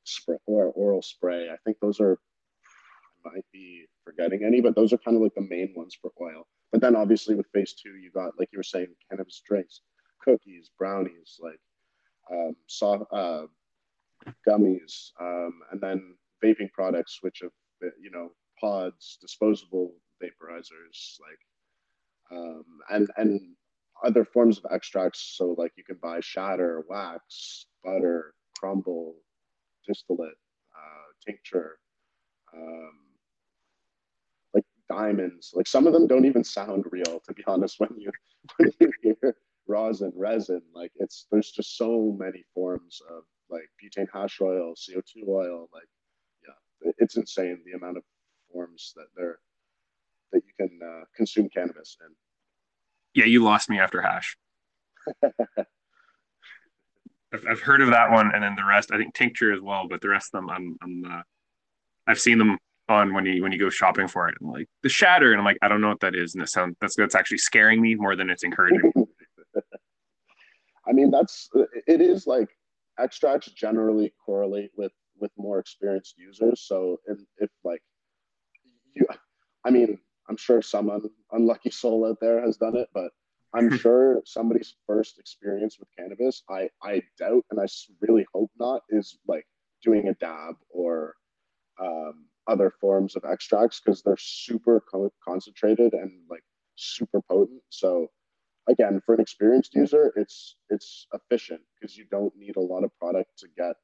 [0.04, 1.48] spray or oral spray.
[1.50, 2.18] I think those are
[3.26, 6.10] I might be forgetting any, but those are kind of like the main ones for
[6.20, 6.46] oil.
[6.72, 9.80] But then obviously with phase two, you got like you were saying, cannabis drinks,
[10.22, 11.60] cookies, brownies, like
[12.32, 13.46] um, soft uh,
[14.48, 16.14] gummies, um, and then
[16.44, 17.52] vaping products, which have
[18.00, 23.40] you know pods, disposable vaporizers, like um, and and
[24.04, 25.34] other forms of extracts.
[25.36, 29.16] So like you can buy shatter, wax, butter, crumble,
[29.86, 30.38] distillate,
[30.76, 31.78] uh, tincture,
[32.56, 32.92] um,
[34.52, 35.52] like diamonds.
[35.54, 37.80] Like some of them don't even sound real, to be honest.
[37.80, 38.10] When you
[38.56, 44.06] when you hear rosin, resin, like it's there's just so many forms of like butane
[44.12, 45.68] hash oil, CO two oil.
[45.72, 45.88] Like
[46.46, 48.04] yeah, it's insane the amount of
[48.52, 49.38] forms that there
[50.32, 52.14] that you can uh, consume cannabis in.
[53.14, 54.36] Yeah, you lost me after hash.
[57.48, 58.90] I've, heard of that one, and then the rest.
[58.92, 61.22] I think tincture as well, but the rest of them, I'm, I'm uh,
[62.06, 64.36] I've seen them on when you when you go shopping for it.
[64.40, 66.48] I'm like the shatter, and I'm like, I don't know what that is, and it
[66.48, 68.92] sounds that's that's actually scaring me more than it's encouraging.
[70.86, 71.48] I mean, that's
[71.86, 72.48] it is like
[72.98, 76.62] extracts generally correlate with with more experienced users.
[76.66, 77.82] So if, if like
[78.94, 79.06] you,
[79.64, 81.02] I mean, I'm sure some un,
[81.32, 83.10] unlucky soul out there has done it, but
[83.54, 87.66] I'm sure somebody's first experience with cannabis, I, I doubt, and I
[88.00, 89.46] really hope not, is like
[89.82, 91.14] doing a dab or
[91.80, 96.42] um, other forms of extracts because they're super co- concentrated and like
[96.76, 97.62] super potent.
[97.70, 98.08] So
[98.68, 102.96] again, for an experienced user, it's it's efficient because you don't need a lot of
[102.98, 103.76] product to get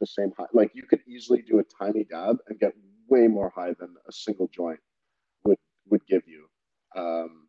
[0.00, 0.46] the same high.
[0.52, 2.72] Like you could easily do a tiny dab and get
[3.08, 4.80] way more high than a single joint
[5.44, 6.46] would would give you.
[6.96, 7.45] Um,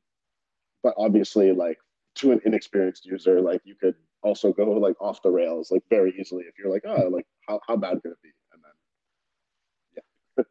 [0.88, 1.78] but obviously, like
[2.16, 6.16] to an inexperienced user, like you could also go like off the rails like very
[6.18, 8.30] easily if you're like, oh, like how, how bad could it be?
[8.54, 10.46] And then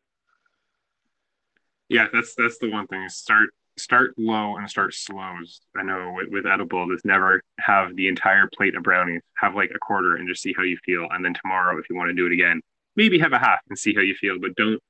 [1.89, 2.03] yeah.
[2.03, 3.09] yeah, that's that's the one thing.
[3.09, 5.39] Start start low and start slow
[5.75, 9.23] I know with, with edible, just never have the entire plate of brownies.
[9.39, 11.09] Have like a quarter and just see how you feel.
[11.13, 12.61] And then tomorrow, if you want to do it again,
[12.95, 14.39] maybe have a half and see how you feel.
[14.39, 14.83] But don't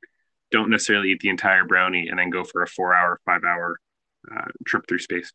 [0.50, 3.78] don't necessarily eat the entire brownie and then go for a four hour, five hour
[4.34, 5.32] uh, trip through space.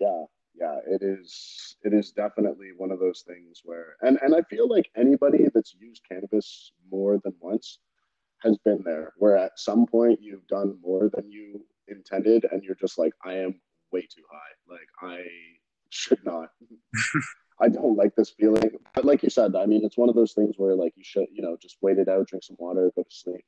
[0.00, 1.76] Yeah, yeah, it is.
[1.82, 5.74] It is definitely one of those things where, and and I feel like anybody that's
[5.78, 7.78] used cannabis more than once
[8.42, 12.76] has been there, where at some point you've done more than you intended, and you're
[12.76, 13.60] just like, I am
[13.92, 14.74] way too high.
[14.74, 15.24] Like I
[15.90, 16.50] should not.
[17.60, 18.70] I don't like this feeling.
[18.94, 21.26] But like you said, I mean, it's one of those things where like you should,
[21.32, 23.44] you know, just wait it out, drink some water, go to sleep.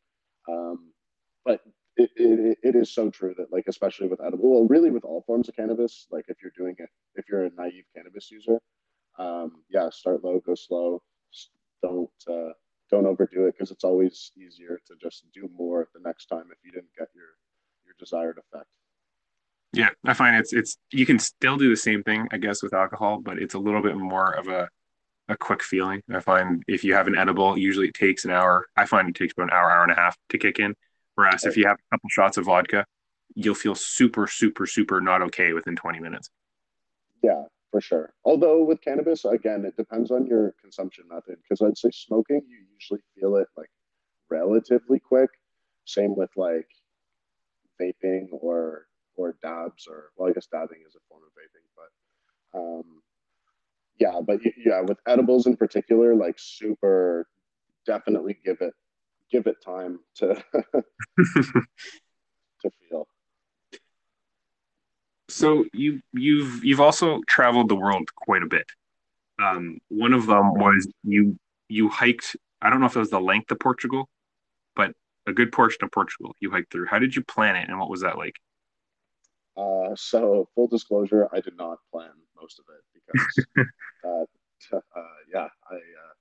[0.48, 0.92] Um,
[1.44, 1.60] but
[1.96, 5.22] it, it, it is so true that like, especially with edible, well, really with all
[5.26, 8.58] forms of cannabis, like if you're doing it, if you're a naive cannabis user,
[9.18, 11.02] um, yeah, start low, go slow.
[11.82, 12.52] Don't, uh,
[12.90, 16.58] don't overdo it because it's always easier to just do more the next time if
[16.64, 17.24] you didn't get your,
[17.86, 18.66] your desired effect.
[19.72, 22.74] Yeah, I find it's it's you can still do the same thing, I guess, with
[22.74, 24.68] alcohol, but it's a little bit more of a
[25.28, 26.02] a quick feeling.
[26.12, 28.66] I find if you have an edible, usually it takes an hour.
[28.76, 30.74] I find it takes about an hour, hour and a half to kick in.
[31.20, 32.86] Whereas if you have a couple shots of vodka,
[33.34, 36.30] you'll feel super, super, super not okay within 20 minutes.
[37.22, 38.14] Yeah, for sure.
[38.24, 41.36] Although with cannabis, again, it depends on your consumption method.
[41.42, 43.68] Because I'd say smoking, you usually feel it like
[44.30, 45.28] relatively quick.
[45.84, 46.68] Same with like
[47.78, 52.58] vaping or or dabs or well, I guess dabbing is a form of vaping, but
[52.58, 53.02] um,
[53.98, 57.26] yeah, but yeah, with edibles in particular, like super,
[57.84, 58.72] definitely give it
[59.30, 60.84] give it time to to
[62.88, 63.06] feel.
[65.28, 68.66] So you you've you've also traveled the world quite a bit.
[69.42, 71.38] Um, one of them was you
[71.68, 72.36] you hiked.
[72.60, 74.08] I don't know if it was the length of Portugal,
[74.76, 74.92] but
[75.26, 76.86] a good portion of Portugal you hiked through.
[76.86, 78.36] How did you plan it, and what was that like?
[79.56, 83.46] Uh, so full disclosure, I did not plan most of it because
[84.04, 84.24] uh,
[84.76, 86.14] uh, yeah, I uh,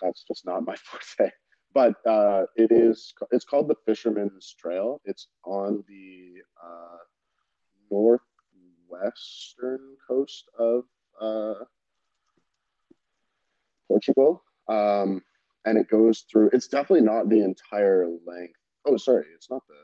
[0.00, 1.30] that's just not my forte.
[1.72, 5.00] But uh, it is it's called the Fisherman's Trail.
[5.04, 6.98] It's on the uh,
[7.90, 10.84] northwestern coast of
[13.88, 14.42] Portugal.
[14.68, 15.22] Um,
[15.66, 19.74] and it goes through it's definitely not the entire length oh sorry it's not the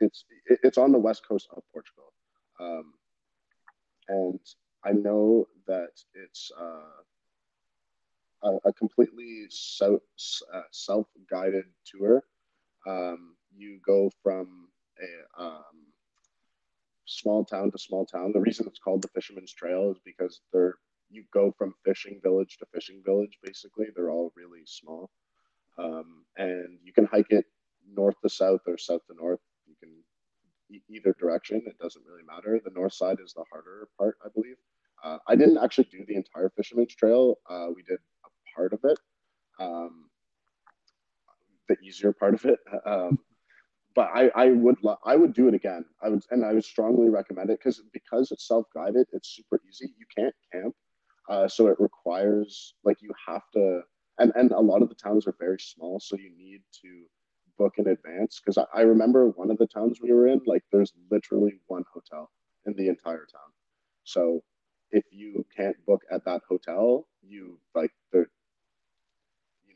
[0.00, 2.12] it's it's on the west coast of Portugal,
[2.60, 2.92] um,
[4.08, 4.40] and
[4.84, 7.02] I know that it's uh,
[8.42, 10.00] a, a, completely self
[10.52, 12.22] uh, self guided tour.
[12.86, 14.68] Um, you go from
[15.00, 15.92] a um,
[17.06, 18.32] small town to small town.
[18.32, 20.74] The reason it's called the Fisherman's Trail is because they're
[21.08, 23.38] you go from fishing village to fishing village.
[23.42, 25.10] Basically, they're all really small,
[25.78, 27.46] um, and you can hike it
[27.88, 31.62] north to south or south to north you can either direction.
[31.66, 32.60] It doesn't really matter.
[32.64, 34.56] The north side is the harder part, I believe.
[35.04, 37.36] Uh, I didn't actually do the entire Fisherman's Trail.
[37.48, 37.98] Uh, we did
[38.56, 38.98] part of it.
[39.60, 40.10] Um,
[41.68, 42.60] the easier part of it.
[42.86, 43.18] Um,
[43.96, 45.84] but I, I would I would do it again.
[46.02, 49.06] I would and I would strongly recommend it because because it's self guided.
[49.12, 49.92] It's super easy.
[49.98, 50.74] You can't camp,
[51.30, 53.80] uh, so it requires like you have to.
[54.18, 57.06] And and a lot of the towns are very small, so you need to
[57.58, 58.40] book in advance.
[58.40, 61.84] Because I, I remember one of the towns we were in, like there's literally one
[61.92, 62.30] hotel
[62.66, 63.50] in the entire town.
[64.04, 64.42] So
[64.90, 68.26] if you can't book at that hotel, you like the, you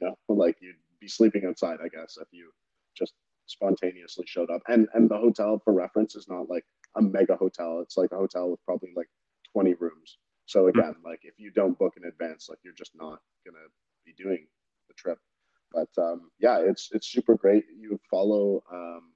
[0.09, 2.51] know, like you'd be sleeping outside, I guess, if you
[2.97, 3.15] just
[3.47, 4.63] spontaneously showed up.
[4.69, 6.65] And and the hotel, for reference, is not like
[6.97, 7.81] a mega hotel.
[7.83, 9.09] It's like a hotel with probably like
[9.53, 10.19] 20 rooms.
[10.47, 10.79] So hmm.
[10.79, 13.67] again, like if you don't book in advance, like you're just not gonna
[14.05, 14.47] be doing
[14.89, 15.19] the trip.
[15.73, 17.65] But um, yeah, it's it's super great.
[17.79, 19.13] You follow um,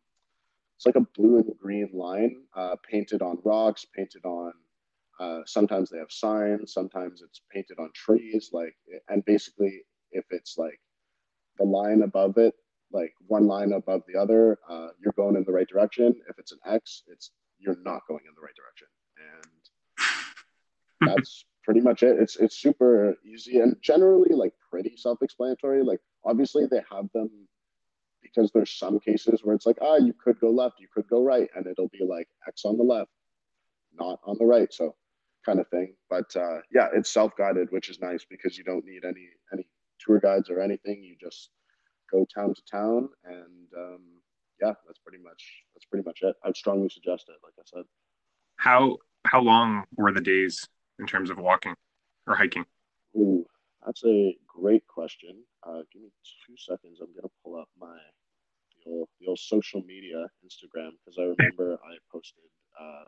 [0.77, 4.53] it's like a blue and green line uh, painted on rocks, painted on.
[5.21, 6.73] Uh, sometimes they have signs.
[6.73, 8.51] Sometimes it's painted on trees.
[8.53, 8.75] Like,
[9.09, 9.83] and basically,
[10.15, 10.81] if it's like
[11.59, 12.55] the line above it,
[12.93, 16.15] like one line above the other, uh, you're going in the right direction.
[16.29, 18.89] If it's an X, it's you're not going in the right direction,
[21.03, 22.19] and that's pretty much it.
[22.21, 25.83] It's it's super easy and generally like pretty self-explanatory.
[25.83, 27.31] Like obviously they have them
[28.23, 31.23] because there's some cases where it's like ah you could go left, you could go
[31.23, 33.11] right, and it'll be like X on the left,
[33.99, 34.73] not on the right.
[34.73, 34.95] So
[35.45, 35.95] kind of thing.
[36.09, 39.44] But uh, yeah, it's self-guided, which is nice because you don't need any any
[40.01, 41.03] tour guides or anything.
[41.03, 41.51] You just
[42.11, 44.01] go town to town, and um,
[44.61, 45.43] yeah, that's pretty much
[45.75, 46.35] that's pretty much it.
[46.45, 47.37] I'd strongly suggest it.
[47.43, 47.85] Like I said.
[48.57, 51.75] How how long were the days in terms of walking
[52.27, 52.65] or hiking?
[53.17, 53.45] Ooh,
[53.85, 55.43] that's a great question.
[55.67, 56.09] Uh, give me
[56.47, 57.01] two seconds.
[57.01, 57.97] I'm gonna pull up my
[58.85, 62.45] the old, the old social media Instagram because I remember I posted
[62.81, 63.05] uh,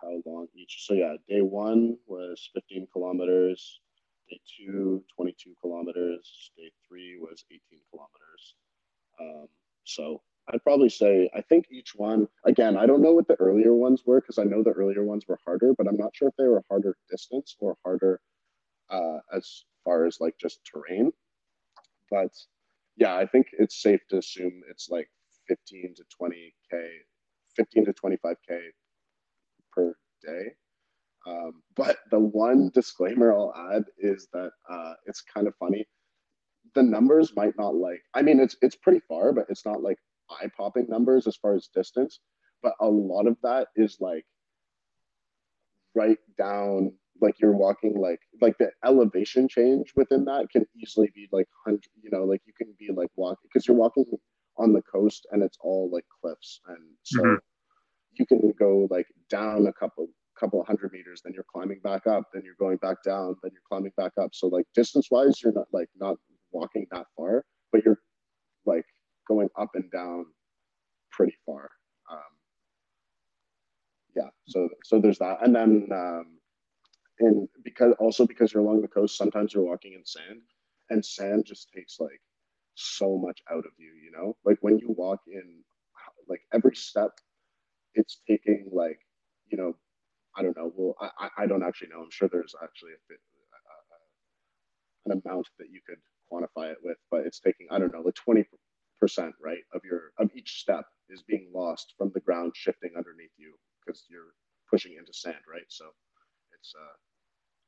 [0.00, 0.84] how long each.
[0.86, 3.80] So yeah, day one was 15 kilometers.
[4.30, 6.50] Day two, 22 kilometers.
[6.56, 8.54] Day three was 18 kilometers.
[9.20, 9.48] Um,
[9.84, 12.76] so I'd probably say I think each one again.
[12.76, 15.38] I don't know what the earlier ones were because I know the earlier ones were
[15.44, 18.20] harder, but I'm not sure if they were harder distance or harder
[18.90, 21.12] uh, as far as like just terrain.
[22.10, 22.32] But
[22.96, 25.08] yeah, I think it's safe to assume it's like
[25.48, 26.88] 15 to 20 k,
[27.56, 28.60] 15 to 25 k
[29.72, 30.54] per day.
[31.30, 35.86] Um, but the one disclaimer I'll add is that uh, it's kind of funny.
[36.74, 38.02] The numbers might not like.
[38.14, 39.98] I mean, it's it's pretty far, but it's not like
[40.30, 42.20] eye popping numbers as far as distance.
[42.62, 44.24] But a lot of that is like
[45.94, 51.28] right down, like you're walking like like the elevation change within that can easily be
[51.32, 51.82] like hundred.
[52.02, 54.04] You know, like you can be like walking because you're walking
[54.58, 57.34] on the coast and it's all like cliffs, and so mm-hmm.
[58.14, 60.08] you can go like down a couple
[60.40, 63.52] couple of hundred meters, then you're climbing back up, then you're going back down, then
[63.52, 64.30] you're climbing back up.
[64.34, 66.16] So like distance wise, you're not like not
[66.50, 68.00] walking that far, but you're
[68.64, 68.86] like
[69.28, 70.26] going up and down
[71.12, 71.68] pretty far.
[72.10, 72.18] Um,
[74.16, 76.38] yeah, so so there's that, and then um,
[77.20, 80.40] and because also because you're along the coast, sometimes you're walking in sand,
[80.88, 82.20] and sand just takes like
[82.74, 83.92] so much out of you.
[84.02, 85.62] You know, like when you walk in,
[86.28, 87.12] like every step,
[87.94, 88.98] it's taking like
[89.50, 89.76] you know
[90.40, 90.72] I don't know.
[90.74, 92.00] Well, I, I don't actually know.
[92.00, 93.16] I'm sure there's actually a, a,
[95.12, 95.98] an amount that you could
[96.32, 98.46] quantify it with, but it's taking I don't know, like 20
[98.98, 103.32] percent, right, of your of each step is being lost from the ground shifting underneath
[103.36, 103.52] you
[103.84, 104.32] because you're
[104.70, 105.68] pushing into sand, right?
[105.68, 105.84] So
[106.58, 106.96] it's uh,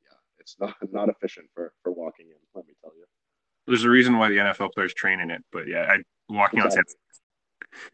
[0.05, 2.37] yeah, it's not not efficient for for walking in.
[2.55, 3.05] Let me tell you.
[3.67, 6.79] There's a reason why the NFL players train in it, but yeah, I walking exactly.
[6.79, 6.87] on sand.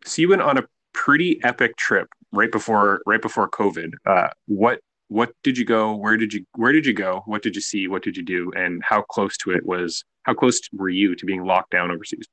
[0.06, 0.64] So you went on a
[0.94, 3.94] pretty epic trip right before right before COVID.
[4.06, 5.96] Uh, what what did you go?
[5.96, 7.24] Where did you where did you go?
[7.26, 7.88] What did you see?
[7.88, 8.52] What did you do?
[8.56, 10.04] And how close to it was?
[10.24, 12.28] How close were you to being locked down overseas?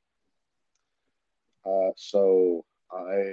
[1.65, 3.33] Uh, so I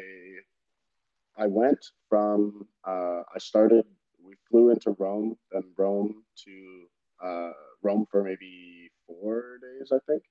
[1.37, 3.85] I went from uh, I started.
[4.25, 6.85] We flew into Rome, then Rome to
[7.21, 10.23] uh, Rome for maybe four days, I think.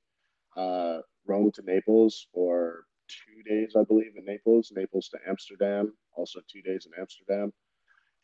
[0.57, 6.41] Uh, Rome to Naples for two days, I believe, in Naples, Naples to Amsterdam, also
[6.51, 7.53] two days in Amsterdam,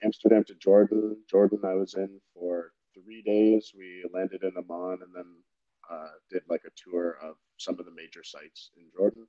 [0.03, 1.17] Amsterdam to Jordan.
[1.29, 3.73] Jordan, I was in for three days.
[3.77, 5.31] We landed in Amman and then
[5.91, 9.27] uh, did like a tour of some of the major sites in Jordan.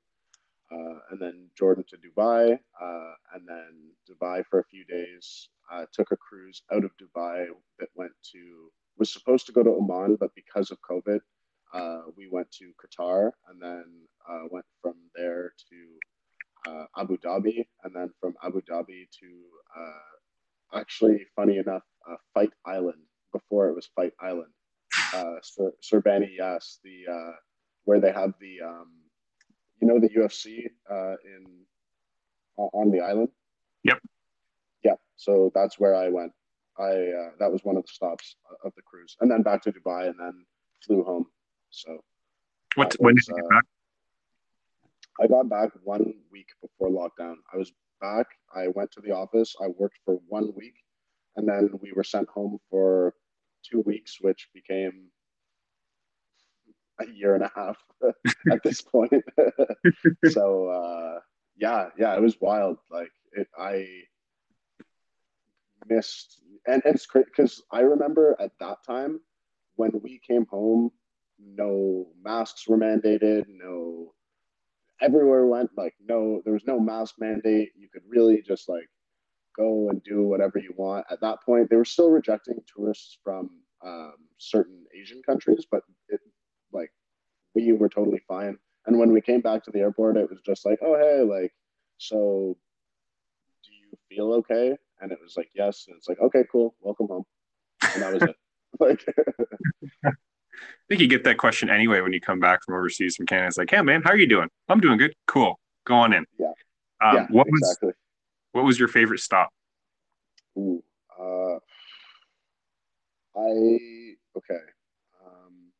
[0.71, 5.49] Uh, and then Jordan to Dubai, uh, and then Dubai for a few days.
[5.71, 7.45] Uh, took a cruise out of Dubai
[7.79, 11.19] that went to was supposed to go to Oman, but because of COVID,
[11.73, 13.85] uh, we went to Qatar and then
[14.29, 15.75] uh, went from there to
[16.67, 19.27] uh, Abu Dhabi and then from Abu Dhabi to
[19.77, 23.01] uh, actually, funny enough, uh, Fight Island
[23.31, 24.51] before it was Fight Island.
[25.13, 27.05] Uh, Sir, Surbani Yas, the
[27.85, 28.91] where they have the um,
[29.81, 31.45] you know the UFC uh, in
[32.57, 33.29] on the island.
[33.83, 33.99] Yep.
[34.83, 34.95] Yeah.
[35.15, 36.33] So that's where I went.
[36.77, 39.71] I uh, that was one of the stops of the cruise, and then back to
[39.71, 40.45] Dubai, and then
[40.85, 41.25] flew home.
[41.71, 42.03] So.
[42.75, 42.95] What?
[42.99, 43.65] When did you get uh, back?
[45.21, 47.35] I got back one week before lockdown.
[47.53, 48.27] I was back.
[48.55, 49.55] I went to the office.
[49.61, 50.75] I worked for one week,
[51.35, 53.13] and then we were sent home for
[53.69, 55.09] two weeks, which became
[57.01, 57.77] a year and a half
[58.51, 59.11] at this point.
[60.29, 61.19] so uh,
[61.57, 62.77] yeah, yeah, it was wild.
[62.89, 63.85] Like it, I
[65.87, 69.19] missed, and, and it's great because I remember at that time
[69.75, 70.91] when we came home,
[71.39, 74.13] no masks were mandated, no
[75.01, 77.69] everywhere went like no there was no mask mandate.
[77.75, 78.87] You could really just like
[79.57, 81.05] go and do whatever you want.
[81.09, 83.49] At that point they were still rejecting tourists from
[83.85, 86.19] um, certain asian countries but it
[86.73, 86.91] like
[87.55, 88.57] we were totally fine.
[88.85, 91.53] And when we came back to the airport it was just like oh hey like
[91.97, 92.57] so
[93.65, 94.75] do you feel okay?
[95.01, 95.85] And it was like yes.
[95.87, 96.75] And it's like okay cool.
[96.81, 97.23] Welcome home.
[97.93, 98.35] And that was it.
[98.79, 99.03] Like
[100.53, 103.47] I think you get that question anyway when you come back from overseas from Canada.
[103.47, 104.49] It's like, hey man, how are you doing?
[104.67, 105.13] I'm doing good.
[105.27, 105.59] Cool.
[105.85, 106.25] Go on in.
[106.39, 106.47] Yeah.
[107.01, 107.87] Um, yeah what exactly.
[107.87, 107.95] was
[108.51, 109.49] what was your favorite stop?
[110.57, 110.83] Ooh,
[111.19, 111.59] uh,
[113.35, 114.63] I okay.
[115.25, 115.71] Um,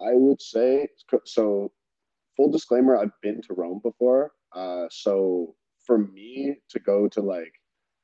[0.00, 0.88] I would say
[1.24, 1.72] so.
[2.36, 4.32] Full disclaimer: I've been to Rome before.
[4.54, 5.54] Uh, so
[5.84, 7.52] for me to go to like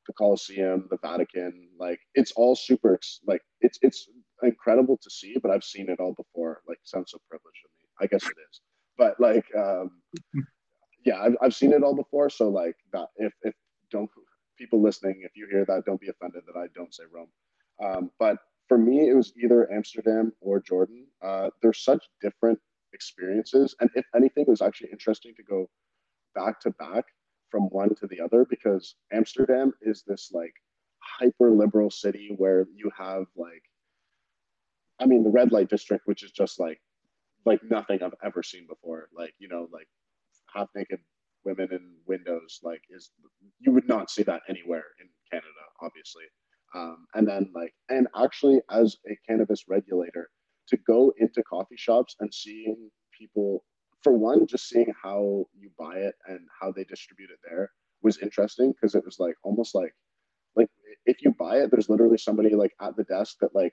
[0.07, 4.09] the Colosseum, the Vatican, like it's all super like it's it's
[4.45, 6.63] incredible to see, but I've seen it all before.
[6.69, 7.89] Like, sounds so privileged of me.
[8.01, 8.61] I guess it is,
[8.99, 9.91] but like, um,
[11.05, 12.31] yeah, I've, I've seen it all before.
[12.31, 13.55] So like, that if if
[13.91, 14.11] don't
[14.59, 17.29] people listening, if you hear that, don't be offended that I don't say Rome.
[17.85, 18.39] Um, but
[18.69, 21.07] for me, it was either Amsterdam or Jordan.
[21.23, 22.59] Uh, they're such different
[22.93, 25.69] experiences, and if anything, it was actually interesting to go
[26.35, 27.05] back to back
[27.51, 30.53] from one to the other because Amsterdam is this like
[30.99, 33.63] hyper liberal city where you have like
[35.05, 36.81] I mean, the red light district, which is just like
[37.45, 39.09] like nothing I've ever seen before.
[39.15, 39.87] Like you know, like
[40.55, 40.99] half naked
[41.45, 43.11] women in windows, like is
[43.61, 46.25] you would not see that anywhere in Canada, obviously.
[46.75, 50.29] Um, and then like, and actually, as a cannabis regulator,
[50.69, 53.63] to go into coffee shops and seeing people,
[54.03, 57.71] for one, just seeing how you buy it and how they distribute it there
[58.03, 59.93] was interesting because it was like almost like
[60.57, 60.69] like
[61.07, 63.73] if you buy it, there's literally somebody like at the desk that like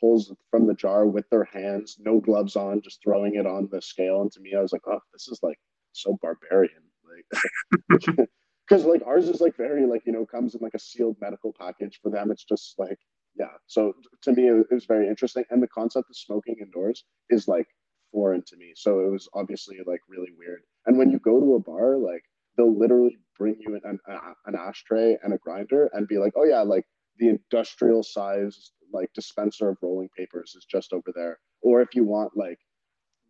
[0.00, 3.80] pulls from the jar with their hands, no gloves on, just throwing it on the
[3.80, 4.22] scale.
[4.22, 5.58] And to me, I was like, oh, this is like
[5.92, 6.82] so barbarian.
[7.04, 8.28] Like,
[8.68, 11.54] because like ours is like very like you know comes in like a sealed medical
[11.58, 12.00] package.
[12.02, 12.98] For them, it's just like
[13.36, 13.52] yeah.
[13.66, 17.66] So to me, it was very interesting, and the concept of smoking indoors is like
[18.12, 18.72] foreign to me.
[18.76, 20.62] So it was obviously like really weird.
[20.86, 22.22] And when you go to a bar, like
[22.56, 26.44] they'll literally bring you an, an, an ashtray and a grinder and be like, oh
[26.44, 26.84] yeah, like
[27.18, 31.38] the industrial size like dispenser of rolling papers is just over there.
[31.62, 32.58] Or if you want like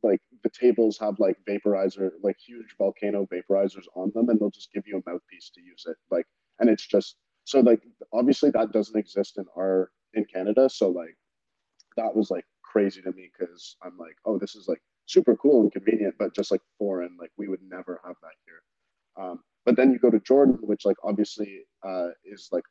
[0.05, 4.73] like the tables have like vaporizer, like huge volcano vaporizers on them, and they'll just
[4.73, 5.97] give you a mouthpiece to use it.
[6.11, 6.27] Like,
[6.61, 10.69] and it's just so like obviously that doesn't exist in our in Canada.
[10.71, 11.17] So like
[11.97, 15.63] that was like crazy to me because I'm like, oh, this is like super cool
[15.63, 17.17] and convenient, but just like foreign.
[17.19, 19.25] Like we would never have that here.
[19.25, 22.65] Um, but then you go to Jordan, which like obviously uh, is like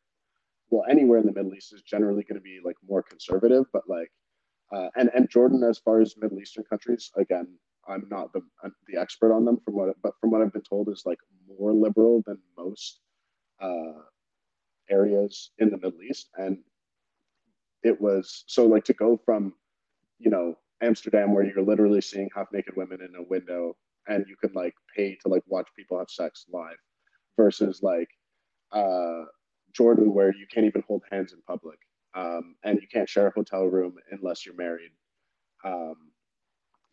[0.70, 3.84] well, anywhere in the Middle East is generally going to be like more conservative, but
[3.88, 4.11] like,
[4.76, 7.47] uh, and and Jordan, as far as Middle Eastern countries, again,
[7.88, 8.41] I'm not the
[8.88, 11.74] the expert on them from what, but from what I've been told, is like more
[11.74, 12.99] liberal than most
[13.61, 14.01] uh,
[14.89, 16.57] areas in the Middle East, and
[17.84, 19.53] it was so like to go from,
[20.20, 23.76] you know, Amsterdam where you're literally seeing half naked women in a window
[24.07, 26.78] and you can like pay to like watch people have sex live
[27.38, 28.09] versus like
[28.72, 29.24] uh
[29.76, 31.80] Jordan where you can't even hold hands in public,
[32.15, 34.91] um, and you can't share a hotel room unless you're married,
[35.65, 35.95] um,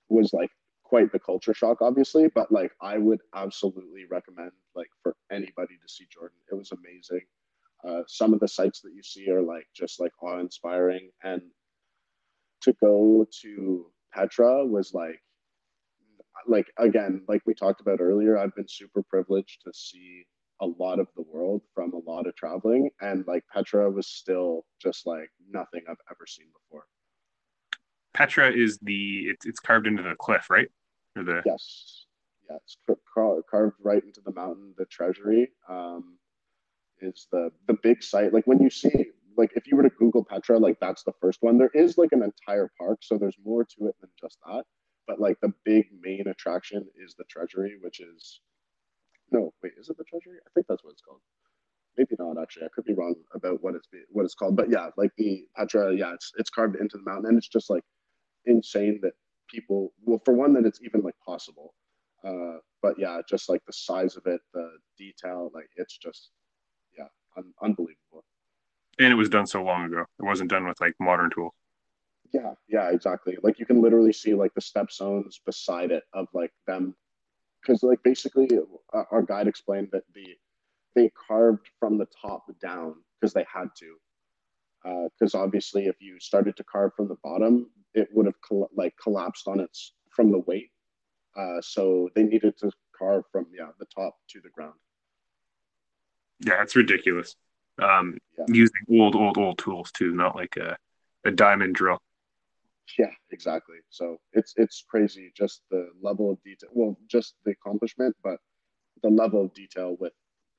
[0.08, 0.50] was like
[0.84, 2.28] quite the culture shock, obviously.
[2.34, 6.38] But like, I would absolutely recommend like for anybody to see Jordan.
[6.50, 7.26] It was amazing.
[7.86, 11.42] Uh, some of the sites that you see are like just like awe inspiring, and
[12.62, 15.20] to go to Petra was like
[16.46, 20.24] like again like we talked about earlier i've been super privileged to see
[20.61, 22.90] a lot of the world from a lot of traveling.
[23.00, 26.84] And like petra was still just like nothing i've ever seen before.
[28.14, 30.68] Petra is the it's, it's carved into the cliff right?
[31.16, 32.06] Or the yes.
[32.48, 32.76] Yeah it's
[33.12, 34.74] car- carved right into the mountain.
[34.76, 36.18] The treasury um
[37.00, 38.32] is the the big site.
[38.32, 39.06] Like when you see
[39.36, 41.56] like if you were to google petra like that's the first one.
[41.56, 44.64] There is like an entire park so there's more to it than just that.
[45.06, 48.40] But like the big main attraction is the treasury, which is
[49.30, 50.38] no wait, is it the treasury?
[50.46, 51.20] I think that's what it's called.
[51.96, 52.66] Maybe not actually.
[52.66, 55.94] I could be wrong about what it's what it's called, but yeah, like the Petra,
[55.94, 57.82] yeah, it's it's carved into the mountain, and it's just like
[58.46, 59.12] insane that
[59.48, 61.74] people well for one that it's even like possible.
[62.24, 66.30] Uh but yeah just like the size of it the detail like it's just
[66.96, 67.06] yeah
[67.36, 68.24] un- unbelievable.
[68.98, 70.04] And it was done so long ago.
[70.18, 71.52] It wasn't done with like modern tools.
[72.32, 73.36] Yeah yeah exactly.
[73.42, 76.94] Like you can literally see like the step stepstones beside it of like them
[77.61, 78.48] because like basically
[78.92, 80.36] uh, our guide explained that the
[80.94, 83.96] they carved from the top down because they had to
[85.12, 88.70] because uh, obviously if you started to carve from the bottom it would have col-
[88.74, 90.70] like collapsed on its from the weight.
[91.36, 94.74] Uh, so they needed to carve from yeah the top to the ground.
[96.40, 97.36] Yeah it's ridiculous.
[97.80, 98.44] Um, yeah.
[98.48, 100.76] using old old old tools too not like a,
[101.24, 102.00] a diamond drill
[102.98, 108.14] yeah exactly so it's it's crazy just the level of detail well just the accomplishment
[108.22, 108.38] but
[109.02, 110.12] the level of detail with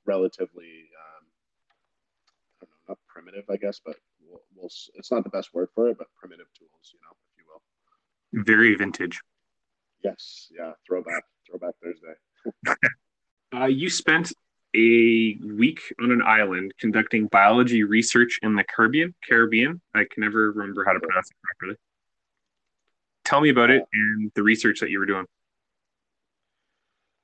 [0.05, 1.26] relatively um,
[2.61, 3.95] I don't know, not primitive, I guess, but
[4.28, 7.38] we'll, we'll, it's not the best word for it, but primitive tools, you know, if
[7.38, 8.43] you will.
[8.45, 9.19] Very vintage.
[10.03, 12.78] Yes, yeah, throwback, throwback Thursday.
[13.55, 14.32] uh, you spent
[14.76, 19.13] a week on an island conducting biology research in the Caribbean.
[19.28, 19.82] Caribbean.
[19.93, 21.78] I can never remember how to pronounce it properly.
[23.32, 25.26] Tell me about it and the research that you were doing.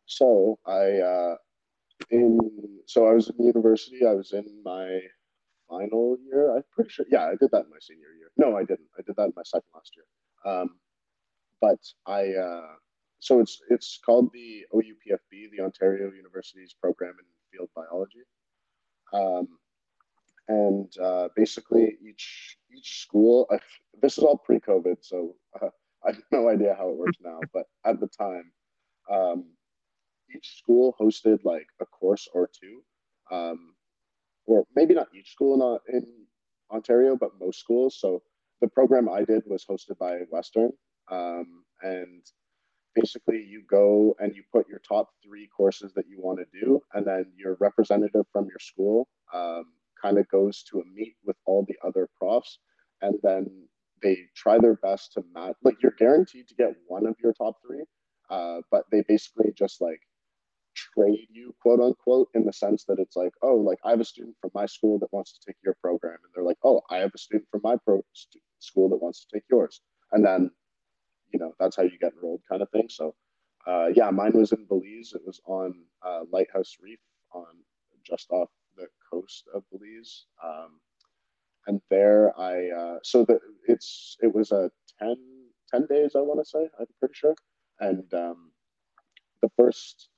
[0.05, 1.36] So I uh,
[2.12, 2.39] in
[2.86, 4.05] so I was in university.
[4.08, 5.01] I was in my
[5.70, 6.55] final year.
[6.55, 7.05] I'm pretty sure.
[7.12, 8.32] Yeah, I did that in my senior year.
[8.38, 8.88] No, I didn't.
[8.97, 10.05] I did that in my second last year.
[10.49, 10.80] Um,
[11.60, 12.76] but I uh,
[13.20, 18.24] so it's it's called the OUPFB, the Ontario Universities program in field biology.
[19.12, 19.49] Um,
[20.47, 23.58] and uh, basically each each school I,
[24.01, 25.68] this is all pre-covid so uh,
[26.05, 28.51] i have no idea how it works now but at the time
[29.09, 29.45] um,
[30.35, 32.83] each school hosted like a course or two,
[33.31, 33.73] um,
[34.45, 36.05] or maybe not each school in, in
[36.71, 37.97] Ontario, but most schools.
[37.99, 38.21] So
[38.61, 40.71] the program I did was hosted by Western,
[41.11, 42.23] um, and
[42.95, 46.81] basically you go and you put your top three courses that you want to do,
[46.93, 49.65] and then your representative from your school um,
[50.01, 52.59] kind of goes to a meet with all the other profs,
[53.01, 53.67] and then
[54.01, 55.55] they try their best to match.
[55.63, 57.83] Like you're guaranteed to get one of your top three,
[58.29, 60.01] uh, but they basically just like
[60.75, 64.05] trade you, quote unquote, in the sense that it's like, oh, like I have a
[64.05, 66.97] student from my school that wants to take your program, and they're like, oh, I
[66.97, 68.03] have a student from my pro
[68.59, 69.81] school that wants to take yours,
[70.11, 70.51] and then,
[71.33, 72.87] you know, that's how you get enrolled, kind of thing.
[72.89, 73.15] So,
[73.65, 75.13] uh, yeah, mine was in Belize.
[75.13, 75.73] It was on
[76.05, 76.99] uh, Lighthouse Reef,
[77.33, 77.45] on
[78.05, 80.25] just off the coast of Belize.
[80.43, 80.79] Um,
[81.68, 85.15] and there I uh, so that it's it was a 10,
[85.72, 87.36] 10 days I want to say I'm pretty sure
[87.80, 88.51] and um,
[89.41, 90.09] the first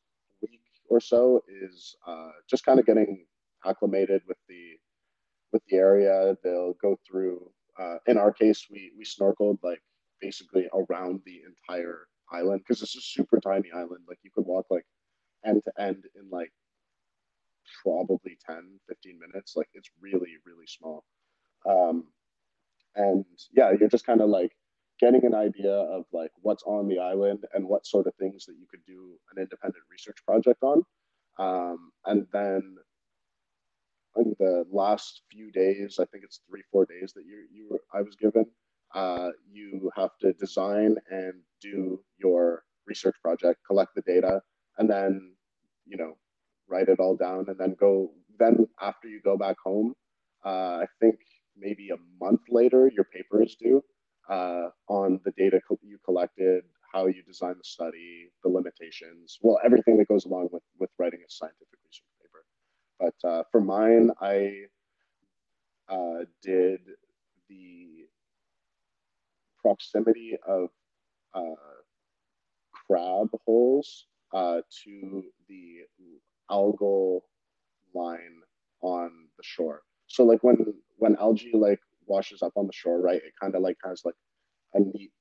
[0.41, 3.26] week or so is uh, just kind of getting
[3.66, 4.78] acclimated with the
[5.52, 6.38] with the area.
[6.43, 7.52] They'll go through.
[7.78, 9.82] Uh, in our case, we we snorkeled like
[10.22, 14.06] basically around the entire island because it's a super tiny island.
[14.08, 14.86] Like you could walk like
[15.45, 16.52] end to end in like
[17.84, 21.04] probably 10 15 minutes like it's really really small
[21.68, 22.05] um
[22.95, 24.51] and yeah you're just kind of like
[24.99, 28.55] getting an idea of like what's on the island and what sort of things that
[28.60, 30.84] you could do an independent research project on.
[31.39, 32.76] Um, and then
[34.16, 38.01] the last few days, I think it's three, four days that you, you were, I
[38.01, 38.45] was given,
[38.93, 44.41] uh, you have to design and do your research project, collect the data,
[44.78, 45.32] and then,
[45.86, 46.18] you know,
[46.68, 49.93] write it all down and then go, then after you go back home,
[50.45, 51.16] uh, I think
[51.60, 53.84] maybe a month later, your paper is due
[54.30, 59.60] uh, on the data co- you collected, how you design the study, the limitations, well,
[59.66, 62.45] everything that goes along with, with writing a scientific research paper.
[62.99, 64.64] But uh, for mine, I
[65.89, 66.82] uh, did
[67.49, 68.05] the
[69.62, 70.70] proximity of
[71.34, 71.41] uh,
[72.88, 75.78] crab holes uh, to the
[76.51, 77.22] algal
[77.93, 78.41] line
[78.82, 79.82] on the shore.
[80.07, 80.57] So like when
[81.00, 84.16] when algae like washes up on the shore, right, it kind of like has like
[84.76, 85.12] a neat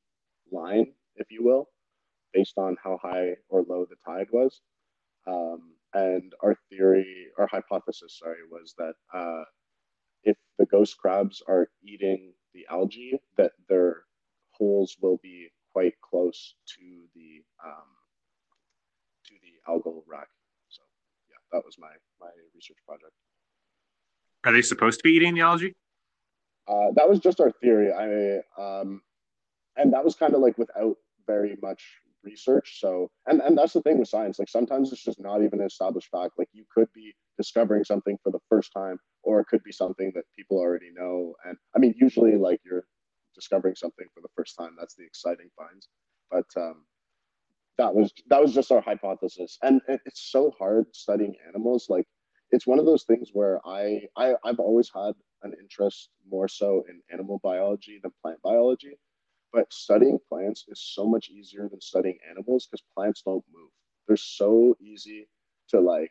[0.52, 1.68] line, if you will,
[2.32, 4.60] based on how high or low the tide was.
[5.26, 9.44] Um, and our theory, our hypothesis, sorry, was that uh,
[10.24, 14.04] if the ghost crabs are eating the algae, that their
[14.52, 16.82] holes will be quite close to
[17.14, 17.88] the um,
[19.26, 20.28] to the algal wrack.
[20.68, 20.82] So
[21.30, 23.12] yeah, that was my my research project.
[24.44, 25.74] Are they supposed to be eating the algae?
[26.68, 27.92] Uh, that was just our theory.
[27.92, 29.00] I um,
[29.76, 31.82] and that was kind of like without very much
[32.22, 32.78] research.
[32.80, 34.38] So, and and that's the thing with science.
[34.38, 36.32] Like sometimes it's just not even an established fact.
[36.38, 40.12] Like you could be discovering something for the first time, or it could be something
[40.14, 41.34] that people already know.
[41.44, 42.84] And I mean, usually like you're
[43.34, 44.74] discovering something for the first time.
[44.78, 45.88] That's the exciting finds.
[46.30, 46.84] But um,
[47.78, 51.86] that was that was just our hypothesis, and it's so hard studying animals.
[51.88, 52.06] Like
[52.50, 56.84] it's one of those things where I, I I've always had an interest more so
[56.88, 58.98] in animal biology than plant biology
[59.52, 63.70] but studying plants is so much easier than studying animals because plants don't move.
[64.06, 65.28] They're so easy
[65.70, 66.10] to like,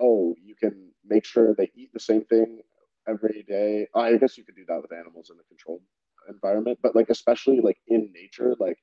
[0.00, 2.60] oh, you can make sure they eat the same thing
[3.08, 3.86] every day.
[3.94, 5.82] I guess you could do that with animals in a controlled
[6.28, 8.78] environment, but like especially like in nature, like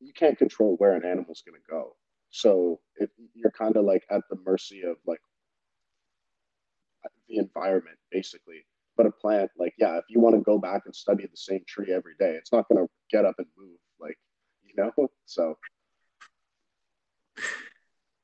[0.00, 1.96] you can't control where an animal's gonna go.
[2.30, 5.20] So it, you're kind of like at the mercy of like
[7.28, 8.64] the environment, basically.
[8.96, 11.62] But a plant, like, yeah, if you want to go back and study the same
[11.66, 14.18] tree every day, it's not going to get up and move, like,
[14.62, 14.92] you know?
[15.24, 15.56] So.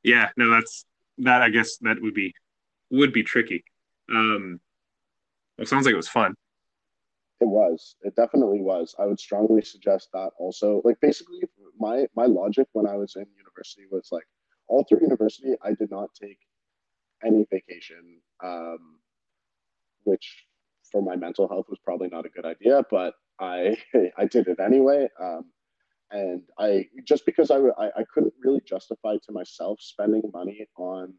[0.03, 0.85] Yeah, no, that's
[1.19, 1.43] that.
[1.43, 2.35] I guess that would be
[2.91, 3.65] would be tricky.
[4.11, 4.61] Um,
[5.57, 6.35] it sounds like it was fun.
[7.41, 7.97] It was.
[8.03, 8.95] It definitely was.
[8.99, 10.83] I would strongly suggest that also.
[10.85, 11.41] Like basically,
[11.79, 14.25] my my logic when I was in university was like,
[14.67, 16.39] all through university, I did not take
[17.25, 19.01] any vacation, um,
[20.05, 20.45] which
[20.91, 23.77] for my mental health was probably not a good idea, but I
[24.19, 25.09] I did it anyway.
[25.21, 25.45] Um,
[26.11, 31.15] and I just because I, I, I couldn't really justify to myself spending money on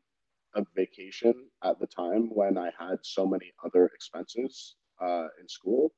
[0.55, 1.33] a vacation
[1.63, 5.91] at the time when I had so many other expenses uh, in school.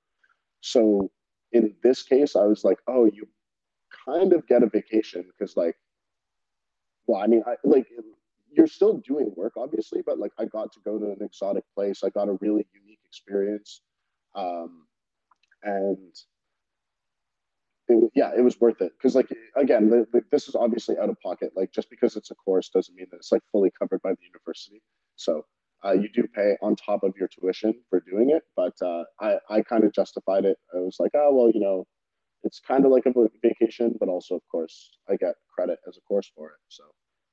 [0.61, 1.09] So
[1.53, 3.27] in this case, I was like, oh, you
[4.05, 5.75] kind of get a vacation because like,
[7.07, 7.87] well, I mean, I like
[8.51, 12.03] you're still doing work obviously, but like I got to go to an exotic place.
[12.03, 13.81] I got a really unique experience.
[14.35, 14.85] Um,
[15.63, 16.13] and
[17.87, 21.09] it, yeah, it was worth it because, like, again, the, the, this is obviously out
[21.09, 21.51] of pocket.
[21.55, 24.25] Like, just because it's a course doesn't mean that it's like fully covered by the
[24.25, 24.81] university.
[25.15, 25.45] So
[25.83, 29.37] uh, you do pay on top of your tuition for doing it, but uh, I
[29.49, 30.57] I kind of justified it.
[30.75, 31.85] I was like, oh well, you know,
[32.43, 36.01] it's kind of like a vacation, but also, of course, I get credit as a
[36.01, 36.57] course for it.
[36.69, 36.83] So,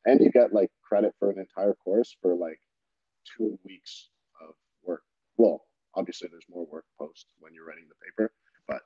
[0.08, 2.58] and you get like credit for an entire course for like
[3.36, 4.08] two weeks
[4.40, 5.02] of work.
[5.36, 8.32] Well, obviously there's more work post when you're writing the paper,
[8.66, 8.80] but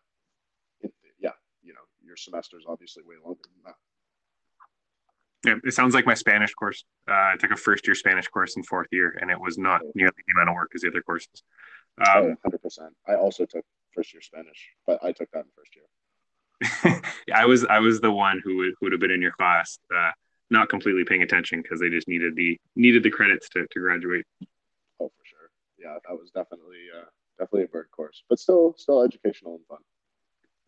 [0.81, 1.31] it, yeah,
[1.63, 3.75] you know, your semester is obviously way longer than that.
[5.45, 6.85] Yeah, it sounds like my Spanish course.
[7.09, 9.81] Uh, I took a first year Spanish course in fourth year, and it was not
[9.85, 9.93] oh.
[9.95, 11.43] nearly the amount of work as the other courses.
[11.99, 12.79] Um, oh, 100%.
[13.09, 13.65] I also took
[13.95, 17.01] first year Spanish, but I took that in first year.
[17.35, 19.81] I was I was the one who would, who would have been in your class,
[19.93, 20.13] uh,
[20.53, 24.25] not completely paying attention because they just needed the needed the credits to, to graduate
[25.01, 25.51] Oh, for sure.
[25.79, 27.05] yeah, that was definitely uh,
[27.39, 29.79] definitely a bird course, but still still educational and fun.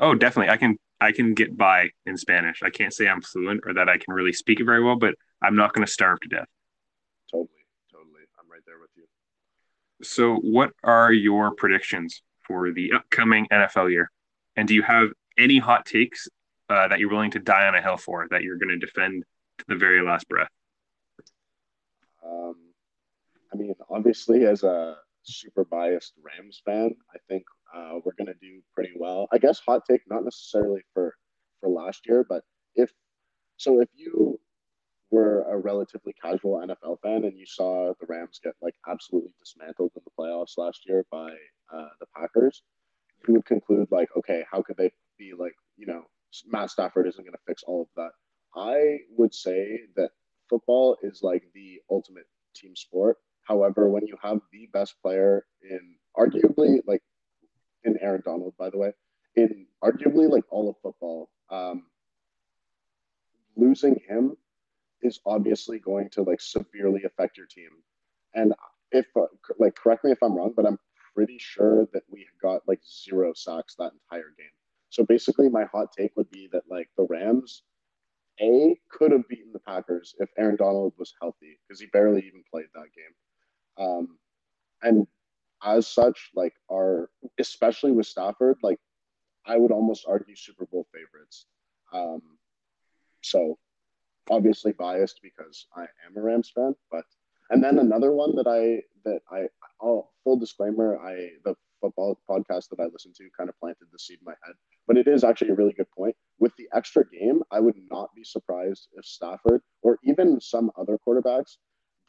[0.01, 0.51] Oh, definitely.
[0.53, 2.63] I can I can get by in Spanish.
[2.63, 5.15] I can't say I'm fluent or that I can really speak it very well, but
[5.43, 6.49] I'm not going to starve to death.
[7.31, 7.49] Totally,
[7.93, 8.23] totally.
[8.41, 9.05] I'm right there with you.
[10.03, 14.11] So, what are your predictions for the upcoming NFL year?
[14.57, 15.09] And do you have
[15.39, 16.29] any hot takes
[16.69, 19.25] uh, that you're willing to die on a hill for that you're going to defend
[19.59, 20.49] to the very last breath?
[22.25, 22.57] Um,
[23.53, 27.45] I mean, obviously, as a super biased Rams fan, I think
[27.75, 29.29] uh, we're going to do pretty well.
[29.33, 31.15] I guess hot take, not necessarily for
[31.61, 32.43] for last year, but
[32.75, 32.91] if
[33.57, 34.39] so, if you
[35.11, 39.93] were a relatively casual NFL fan and you saw the Rams get like absolutely dismantled
[39.95, 41.31] in the playoffs last year by
[41.73, 42.63] uh, the Packers,
[43.29, 46.03] you would conclude like, okay, how could they be like, you know,
[46.47, 48.11] Matt Stafford isn't going to fix all of that.
[48.57, 50.11] I would say that
[50.49, 55.97] football is like the ultimate team sport However, when you have the best player in
[56.17, 57.03] arguably like
[57.85, 58.93] in Aaron Donald, by the way,
[59.37, 61.85] in arguably like all of football, um,
[63.57, 64.37] losing him
[65.03, 67.69] is obviously going to like severely affect your team.
[68.35, 68.55] And
[68.93, 69.27] if uh,
[69.59, 70.79] like correct me if I'm wrong, but I'm
[71.15, 74.47] pretty sure that we got like zero sacks that entire game.
[74.89, 77.63] So basically, my hot take would be that like the Rams,
[78.41, 82.43] a could have beaten the Packers if Aaron Donald was healthy because he barely even
[82.51, 83.87] played that game.
[83.87, 84.19] Um,
[84.83, 85.07] and
[85.63, 88.79] as such, like our especially with Stafford, like
[89.47, 91.47] I would almost argue Super Bowl favorites.
[91.93, 92.23] Um,
[93.23, 93.59] so
[94.31, 97.05] obviously biased because I am a Rams fan, but
[97.51, 99.49] and then another one that I that I
[99.81, 101.55] oh full disclaimer, I the
[101.85, 104.57] football podcast that I listened to kind of planted the seed in my head.
[104.87, 106.17] But it is actually a really good point.
[106.41, 110.99] With the extra game, I would not be surprised if Stafford or even some other
[111.07, 111.59] quarterbacks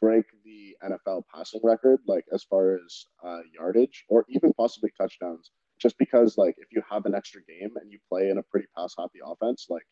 [0.00, 5.50] break the NFL passing record, like as far as uh, yardage or even possibly touchdowns.
[5.80, 8.66] Just because, like, if you have an extra game and you play in a pretty
[8.76, 9.86] pass happy offense, like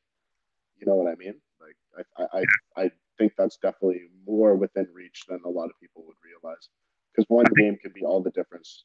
[0.81, 1.41] You know what I mean?
[1.61, 6.05] Like I I I think that's definitely more within reach than a lot of people
[6.07, 6.69] would realize.
[7.13, 8.85] Because one game can be all the difference.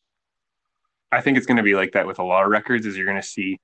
[1.11, 2.85] I think it's going to be like that with a lot of records.
[2.85, 3.59] Is you're going to see,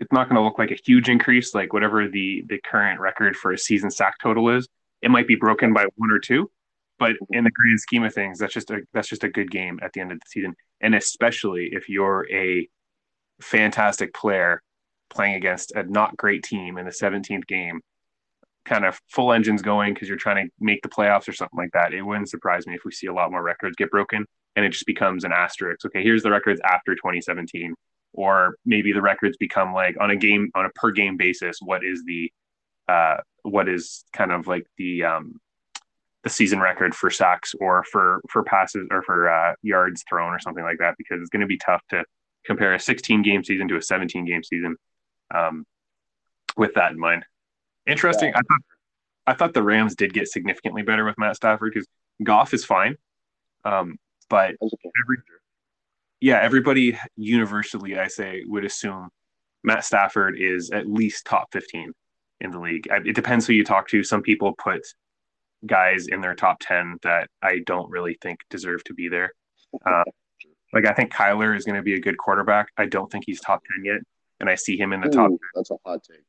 [0.00, 3.36] it's not going to look like a huge increase, like whatever the the current record
[3.36, 4.68] for a season sack total is.
[5.02, 6.50] It might be broken by one or two,
[6.98, 9.78] but in the grand scheme of things, that's just a that's just a good game
[9.82, 10.54] at the end of the season.
[10.80, 12.68] And especially if you're a
[13.40, 14.62] fantastic player
[15.10, 17.80] playing against a not great team in the 17th game,
[18.66, 21.70] kind of full engines going because you're trying to make the playoffs or something like
[21.72, 21.94] that.
[21.94, 24.70] It wouldn't surprise me if we see a lot more records get broken and it
[24.70, 25.84] just becomes an asterisk.
[25.86, 27.74] Okay, here's the records after 2017,
[28.14, 31.58] or maybe the records become like on a game on a per game basis.
[31.60, 32.32] What is the
[32.88, 35.38] uh, what is kind of like the um,
[36.24, 40.40] the season record for sacks or for for passes or for uh, yards thrown or
[40.40, 42.04] something like that because it's going to be tough to
[42.44, 44.76] compare a 16 game season to a 17 game season
[45.34, 45.64] um,
[46.56, 47.24] with that in mind.
[47.86, 48.30] Interesting.
[48.30, 48.38] Yeah.
[48.38, 48.62] I thought
[49.28, 51.86] I thought the Rams did get significantly better with Matt Stafford because
[52.22, 52.96] Goff is fine,
[53.64, 53.96] um,
[54.30, 55.16] but every,
[56.20, 59.10] yeah, everybody universally, I say, would assume
[59.64, 61.92] Matt Stafford is at least top 15
[62.40, 62.86] in the league.
[62.90, 64.02] It depends who you talk to.
[64.04, 64.82] Some people put
[65.64, 69.32] guys in their top 10 that I don't really think deserve to be there.
[69.84, 70.04] Uh,
[70.72, 72.68] like I think Kyler is going to be a good quarterback.
[72.78, 74.00] I don't think he's top 10 yet.
[74.40, 75.30] And I see him in the Ooh, top.
[75.54, 76.24] That's a hot take.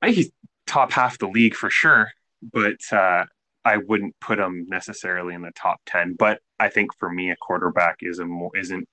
[0.00, 0.30] I think he's
[0.66, 2.10] top half the league for sure,
[2.42, 3.24] but uh,
[3.64, 6.14] I wouldn't put him necessarily in the top 10.
[6.18, 8.88] But I think for me, a quarterback is a mo- isn't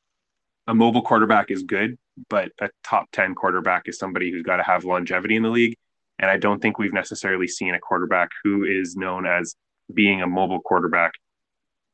[0.68, 1.98] a mobile quarterback is good,
[2.30, 5.78] but a top 10 quarterback is somebody who's got to have longevity in the league.
[6.18, 9.56] And I don't think we've necessarily seen a quarterback who is known as
[9.94, 11.12] being a mobile quarterback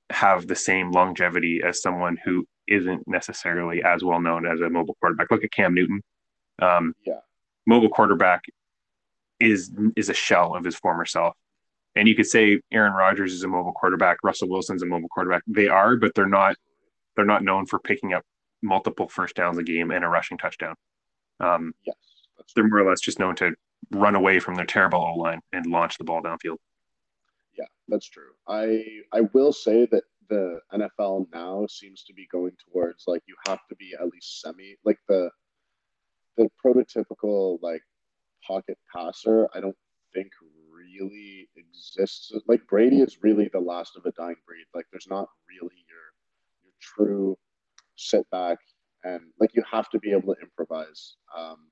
[0.10, 4.96] have the same longevity as someone who isn't necessarily as well known as a mobile
[5.00, 5.32] quarterback.
[5.32, 6.02] Look at Cam Newton.
[6.62, 7.20] Um, yeah.
[7.66, 8.44] Mobile quarterback
[9.42, 11.36] is is a shell of his former self.
[11.96, 15.44] And you could say Aaron Rodgers is a mobile quarterback, Russell Wilson's a mobile quarterback.
[15.48, 16.56] They are, but they're not
[17.16, 18.24] they're not known for picking up
[18.62, 20.76] multiple first downs a game and a rushing touchdown.
[21.40, 21.96] Um, yes,
[22.56, 23.56] they're more or less just known to
[23.92, 26.58] run away from their terrible O line and launch the ball downfield.
[27.58, 28.32] Yeah, that's true.
[28.48, 33.36] I I will say that the NFL now seems to be going towards like you
[33.48, 35.30] have to be at least semi like the
[36.38, 37.82] the prototypical like
[38.48, 39.76] pocket passer, I don't
[40.14, 40.30] think
[40.74, 42.32] really exists.
[42.48, 44.66] Like Brady is really the last of a dying breed.
[44.74, 46.14] Like there's not really your
[46.64, 47.38] your true
[47.96, 48.58] sit back
[49.04, 51.16] and like you have to be able to improvise.
[51.38, 51.68] Um,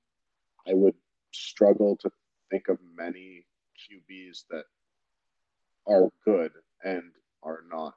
[0.68, 0.94] I would
[1.32, 2.10] struggle to
[2.50, 3.46] think of many
[3.78, 4.64] QBs that
[5.86, 6.52] are good
[6.84, 7.02] and
[7.42, 7.94] are not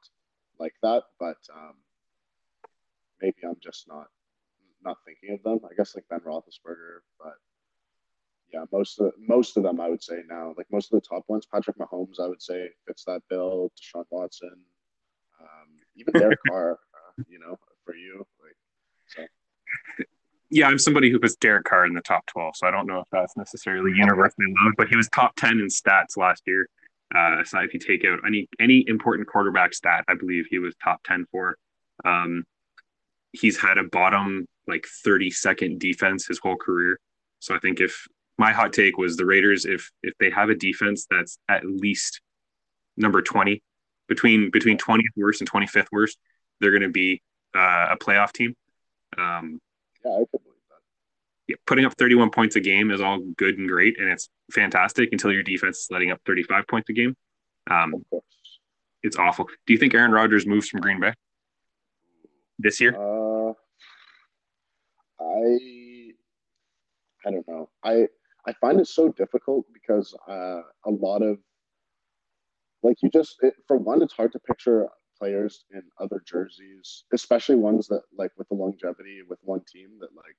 [0.59, 1.73] like that, but um,
[3.21, 4.07] maybe I'm just not
[4.83, 5.59] not thinking of them.
[5.69, 7.35] I guess like Ben Roethlisberger, but
[8.53, 11.23] yeah, most of most of them I would say now, like most of the top
[11.27, 13.71] ones, Patrick Mahomes, I would say fits that bill.
[13.79, 14.55] Deshaun Watson,
[15.41, 18.55] um, even Derek Carr, uh, you know, for you, like
[19.07, 19.23] so.
[20.49, 22.99] Yeah, I'm somebody who puts Derek Carr in the top 12, so I don't know
[22.99, 26.69] if that's necessarily universally loved, but he was top 10 in stats last year.
[27.15, 30.75] Uh, so if you take out any any important quarterback stat, I believe he was
[30.83, 31.57] top 10 for.
[32.05, 32.43] Um,
[33.31, 36.99] he's had a bottom like 30 second defense his whole career.
[37.39, 38.07] So I think if
[38.37, 42.21] my hot take was the Raiders if if they have a defense that's at least
[42.97, 43.61] number 20
[44.07, 46.17] between between 20th worst and 25th worst
[46.59, 47.21] they're going to be
[47.55, 48.55] uh, a playoff team.
[49.17, 49.59] Um,
[50.03, 50.77] yeah I could believe that.
[51.47, 55.09] yeah, putting up 31 points a game is all good and great and it's fantastic
[55.11, 57.15] until your defense is letting up 35 points a game.
[57.69, 58.05] Um,
[59.03, 59.45] it's awful.
[59.67, 61.13] Do you think Aaron Rodgers moves from Green Bay
[62.59, 62.95] this year?
[62.95, 63.53] Uh,
[65.19, 66.13] I
[67.25, 67.69] I don't know.
[67.83, 68.07] I
[68.47, 71.37] I find it so difficult because uh, a lot of
[72.83, 74.87] like you just it, for one, it's hard to picture
[75.17, 80.09] players in other jerseys, especially ones that like with the longevity with one team that
[80.15, 80.35] like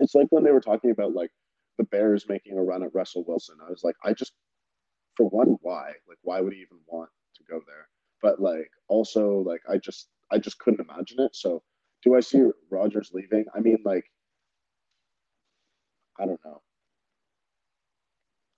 [0.00, 1.30] it's like when they were talking about like
[1.78, 3.56] the Bears making a run at Russell Wilson.
[3.66, 4.32] I was like, I just
[5.16, 5.92] for one, why?
[6.08, 7.88] Like, why would he even want to go there?
[8.22, 11.34] But like also like I just I just couldn't imagine it.
[11.34, 11.62] So
[12.02, 13.46] do I see Rodgers leaving?
[13.56, 14.04] I mean, like
[16.20, 16.60] I don't know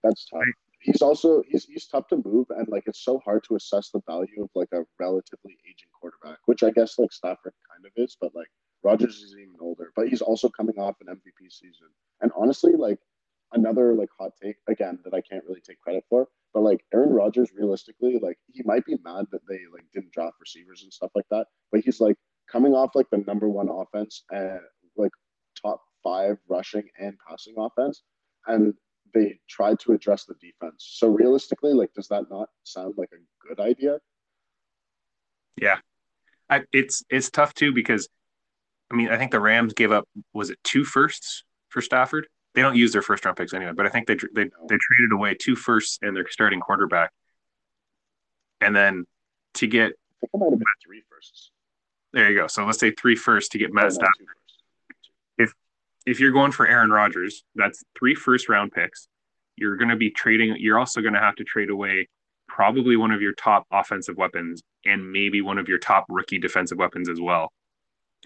[0.07, 0.43] that's tough.
[0.81, 4.01] He's also he's he's tough to move, and like it's so hard to assess the
[4.07, 8.17] value of like a relatively aging quarterback, which I guess like Stafford kind of is,
[8.21, 8.49] but like
[8.83, 11.89] Rodgers is even older, but he's also coming off an MVP season.
[12.21, 12.99] And honestly, like
[13.53, 17.13] another like hot take again that I can't really take credit for, but like Aaron
[17.13, 21.11] Rodgers, realistically, like he might be mad that they like didn't draft receivers and stuff
[21.15, 22.17] like that, but he's like
[22.51, 24.61] coming off like the number one offense and
[24.97, 25.13] like
[25.61, 28.03] top five rushing and passing offense,
[28.47, 28.75] and
[29.17, 30.87] they tried to address the defense.
[30.99, 33.99] So realistically, like, does that not sound like a good idea?
[35.61, 35.79] Yeah,
[36.51, 38.09] I, it's it's tough too because,
[38.91, 42.29] I mean, I think the Rams gave up was it two firsts for Stafford?
[42.55, 44.51] They don't use their first round picks anyway, but I think they they no.
[44.69, 47.11] they traded away two firsts and their starting quarterback,
[48.61, 49.07] and then
[49.55, 49.93] to get
[50.23, 51.53] I think it might have been three firsts.
[52.13, 52.47] There you go.
[52.49, 54.27] So let's say three firsts to get Matt Stafford.
[56.07, 59.09] If you're going for Aaron Rodgers, that's three first round picks.
[59.57, 60.57] You're going to be trading.
[60.59, 62.09] You're also going to have to trade away
[62.49, 66.79] probably one of your top offensive weapons and maybe one of your top rookie defensive
[66.79, 67.53] weapons as well.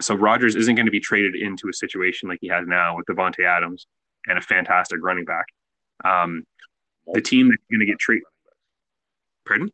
[0.01, 3.05] So Rodgers isn't going to be traded into a situation like he has now with
[3.05, 3.87] Davante Adams
[4.27, 5.45] and a fantastic running back.
[6.03, 6.43] Um,
[7.13, 8.23] the team that's going to get traded.
[9.45, 9.71] Pardon?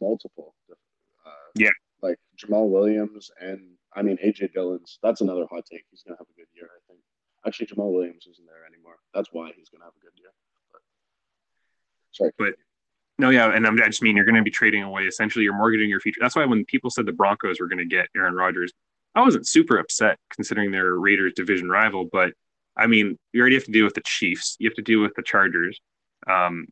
[0.00, 0.54] Multiple.
[0.70, 1.70] Uh, yeah.
[2.02, 3.60] Like Jamaal Williams and
[3.94, 4.98] I mean AJ Dillon's.
[5.02, 5.84] That's another hot take.
[5.90, 6.68] He's going to have a good year.
[7.46, 8.96] Actually, Jamaal Williams isn't there anymore.
[9.14, 10.30] That's why he's going to have a good year.
[10.72, 10.80] But,
[12.12, 12.32] sorry.
[12.38, 12.54] But
[13.18, 15.04] no, yeah, and I'm, I just mean you're going to be trading away.
[15.04, 16.20] Essentially, you're mortgaging your future.
[16.20, 18.72] That's why when people said the Broncos were going to get Aaron Rodgers,
[19.14, 22.08] I wasn't super upset considering they're Raiders division rival.
[22.10, 22.32] But
[22.76, 24.56] I mean, you already have to deal with the Chiefs.
[24.58, 25.80] You have to deal with the Chargers.
[26.28, 26.66] Um,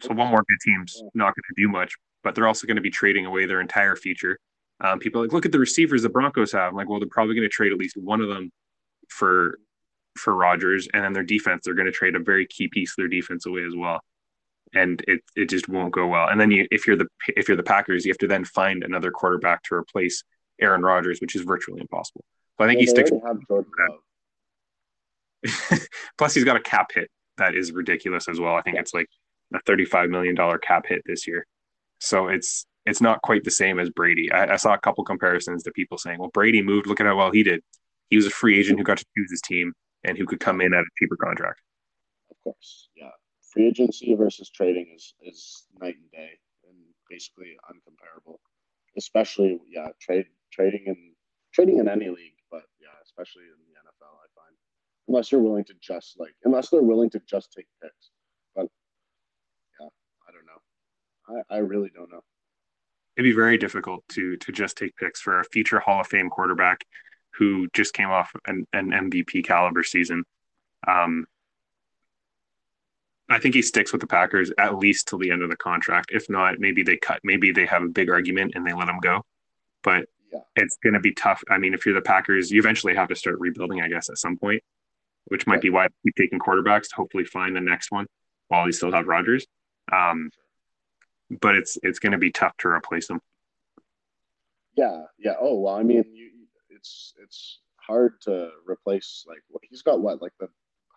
[0.00, 1.94] so one more good team's not going to do much,
[2.24, 4.38] but they're also going to be trading away their entire future.
[4.80, 6.70] Um, people like, look at the receivers the Broncos have.
[6.70, 8.50] I'm like, well, they're probably going to trade at least one of them
[9.08, 9.58] for
[10.16, 12.96] for Rodgers, and then their defense, they're going to trade a very key piece of
[12.96, 14.00] their defense away as well
[14.74, 16.28] and it it just won't go well.
[16.28, 18.82] And then you, if you're the if you're the Packers, you have to then find
[18.82, 20.24] another quarterback to replace
[20.60, 22.24] Aaron Rodgers, which is virtually impossible.
[22.58, 23.10] So I think well, he sticks.
[26.18, 28.54] Plus, he's got a cap hit that is ridiculous as well.
[28.54, 28.80] I think yeah.
[28.80, 29.08] it's like
[29.54, 31.46] a thirty-five million dollar cap hit this year.
[31.98, 34.30] So it's it's not quite the same as Brady.
[34.32, 36.86] I, I, saw a couple comparisons to people saying, "Well, Brady moved.
[36.86, 37.62] Look at how well he did.
[38.10, 39.72] He was a free agent who got to choose his team
[40.04, 41.60] and who could come in at a cheaper contract."
[42.30, 43.10] Of course, yeah
[43.52, 46.30] free agency versus trading is is night and day
[46.68, 46.76] and
[47.08, 48.38] basically uncomparable.
[48.96, 51.12] Especially yeah, trade trading in
[51.52, 54.56] trading in any league, but yeah, especially in the NFL, I find
[55.08, 58.10] unless you're willing to just like unless they're willing to just take picks.
[58.54, 58.66] But
[59.80, 59.88] yeah,
[60.28, 61.42] I don't know.
[61.50, 62.20] I, I really don't know.
[63.16, 66.30] It'd be very difficult to to just take picks for a future Hall of Fame
[66.30, 66.84] quarterback
[67.38, 70.24] who just came off an, an MVP caliber season.
[70.86, 71.26] Um,
[73.28, 76.10] I think he sticks with the Packers at least till the end of the contract.
[76.12, 77.20] If not, maybe they cut.
[77.24, 79.24] Maybe they have a big argument and they let him go.
[79.82, 80.40] But yeah.
[80.56, 81.42] it's going to be tough.
[81.48, 84.18] I mean, if you're the Packers, you eventually have to start rebuilding, I guess, at
[84.18, 84.62] some point,
[85.26, 88.06] which might be why we taking quarterbacks to hopefully find the next one
[88.48, 89.46] while you still have Rodgers.
[89.90, 90.30] Um,
[91.40, 93.20] but it's it's going to be tough to replace him.
[94.76, 95.34] Yeah, yeah.
[95.40, 96.30] Oh well, I mean, you,
[96.82, 100.48] it's it's hard to replace like what he's got what like the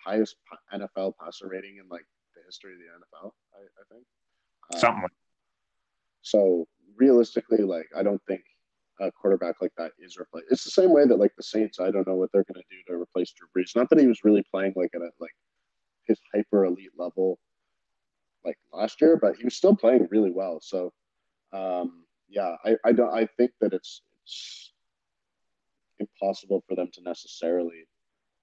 [0.04, 0.36] highest
[0.74, 2.06] NFL passer rating in like
[2.36, 3.32] the history of the NFL.
[3.54, 4.06] I, I think
[4.74, 5.02] um, something.
[5.04, 5.12] Like
[6.22, 6.68] so
[6.98, 8.42] realistically, like I don't think
[9.00, 10.48] a quarterback like that is replaced.
[10.50, 11.80] It's the same way that like the Saints.
[11.80, 13.76] I don't know what they're going to do to replace Drew Brees.
[13.76, 15.36] Not that he was really playing like at a like
[16.06, 17.38] his hyper elite level
[18.44, 20.60] like last year, but he was still playing really well.
[20.62, 20.94] So
[21.54, 24.72] um, yeah, I, I don't I think that it's it's
[26.00, 27.88] impossible for them to necessarily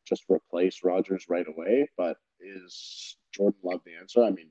[0.07, 1.89] just replace Rodgers right away.
[1.97, 4.23] But is Jordan Love the answer?
[4.23, 4.51] I mean,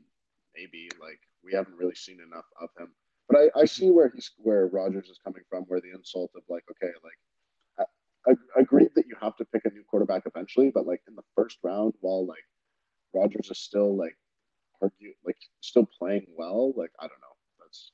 [0.56, 2.94] maybe like we haven't really seen enough of him.
[3.30, 6.44] But I, I see where he's where Rodgers is coming from, where the insult of
[6.50, 7.88] like, okay, like
[8.28, 11.16] I, I agree that you have to pick a new quarterback eventually, but like in
[11.16, 12.44] the first round, while like
[13.14, 14.18] Rodgers is still like
[14.82, 17.36] argue like still playing well, like I don't know.
[17.60, 17.92] That's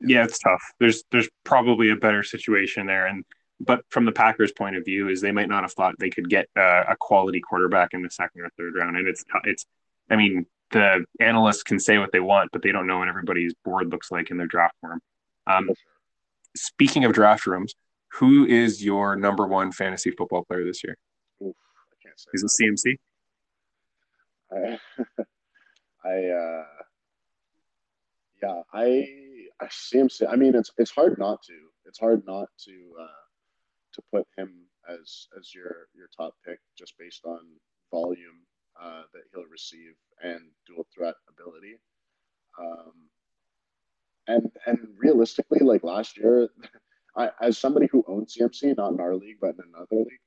[0.00, 0.62] yeah, it's tough.
[0.80, 3.24] There's there's probably a better situation there, and
[3.60, 6.28] but from the Packers' point of view, is they might not have thought they could
[6.28, 9.66] get uh, a quality quarterback in the second or third round, and it's it's.
[10.10, 13.54] I mean, the analysts can say what they want, but they don't know what everybody's
[13.64, 15.00] board looks like in their draft room.
[15.46, 15.70] Um,
[16.56, 17.74] speaking of draft rooms,
[18.12, 20.96] who is your number one fantasy football player this year?
[21.42, 21.54] Oof,
[21.92, 22.30] I can't say.
[22.34, 22.96] Is it CMC?
[26.04, 26.64] I, I uh,
[28.42, 29.08] yeah, I,
[29.60, 30.30] I CMC.
[30.30, 31.54] I mean, it's it's hard not to.
[31.86, 32.72] It's hard not to.
[33.00, 33.06] Uh,
[33.98, 34.52] to put him
[34.88, 37.40] as as your your top pick just based on
[37.90, 38.40] volume
[38.80, 41.78] uh, that he'll receive and dual threat ability.
[42.60, 42.92] Um,
[44.26, 46.48] and and realistically, like last year,
[47.16, 50.20] I, as somebody who owns CMC, not in our league but in another league,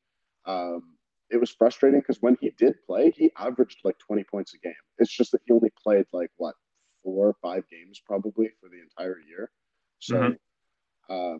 [0.45, 0.97] um,
[1.29, 4.73] it was frustrating because when he did play, he averaged like 20 points a game.
[4.97, 6.55] It's just that he only played like what
[7.03, 9.51] four or five games probably for the entire year.
[9.99, 11.13] So, mm-hmm.
[11.13, 11.39] um,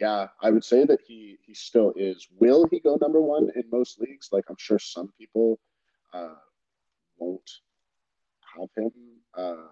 [0.00, 2.26] yeah, I would say that he he still is.
[2.38, 4.28] Will he go number one in most leagues?
[4.32, 5.60] Like I'm sure some people
[6.12, 6.34] uh,
[7.18, 7.50] won't
[8.56, 8.92] have him.
[9.36, 9.68] Uh,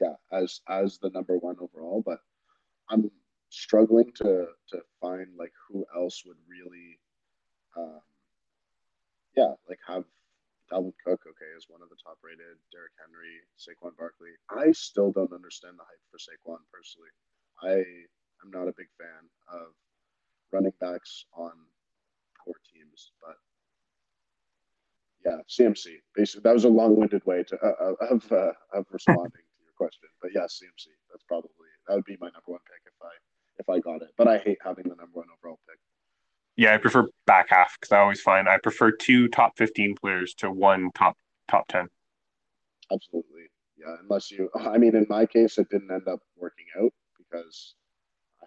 [0.00, 2.18] yeah, as as the number one overall, but
[2.88, 3.10] I'm
[3.50, 6.98] struggling to to find like who else would really,
[7.76, 8.00] um,
[9.36, 10.04] yeah, like have
[10.70, 12.58] Dalvin Cook, okay, is one of the top rated.
[12.72, 14.34] Derrick Henry, Saquon Barkley.
[14.50, 17.14] I still don't understand the hype for Saquon personally.
[17.62, 17.84] I
[18.44, 19.68] am not a big fan of
[20.52, 21.52] running backs on
[22.44, 23.36] poor teams, but
[25.24, 25.96] yeah, CMC.
[26.14, 29.74] Basically, that was a long-winded way to uh, uh of uh, of responding to your
[29.76, 30.08] question.
[30.22, 30.86] But yeah, CMC.
[31.10, 31.50] That's probably
[31.88, 33.12] that would be my number one pick if I
[33.58, 34.10] if I got it.
[34.16, 35.78] But I hate having the number one overall pick.
[36.56, 40.34] Yeah, I prefer back half because I always find I prefer two top fifteen players
[40.34, 41.16] to one top
[41.48, 41.88] top ten.
[42.92, 43.96] Absolutely, yeah.
[44.02, 47.85] Unless you, I mean, in my case, it didn't end up working out because I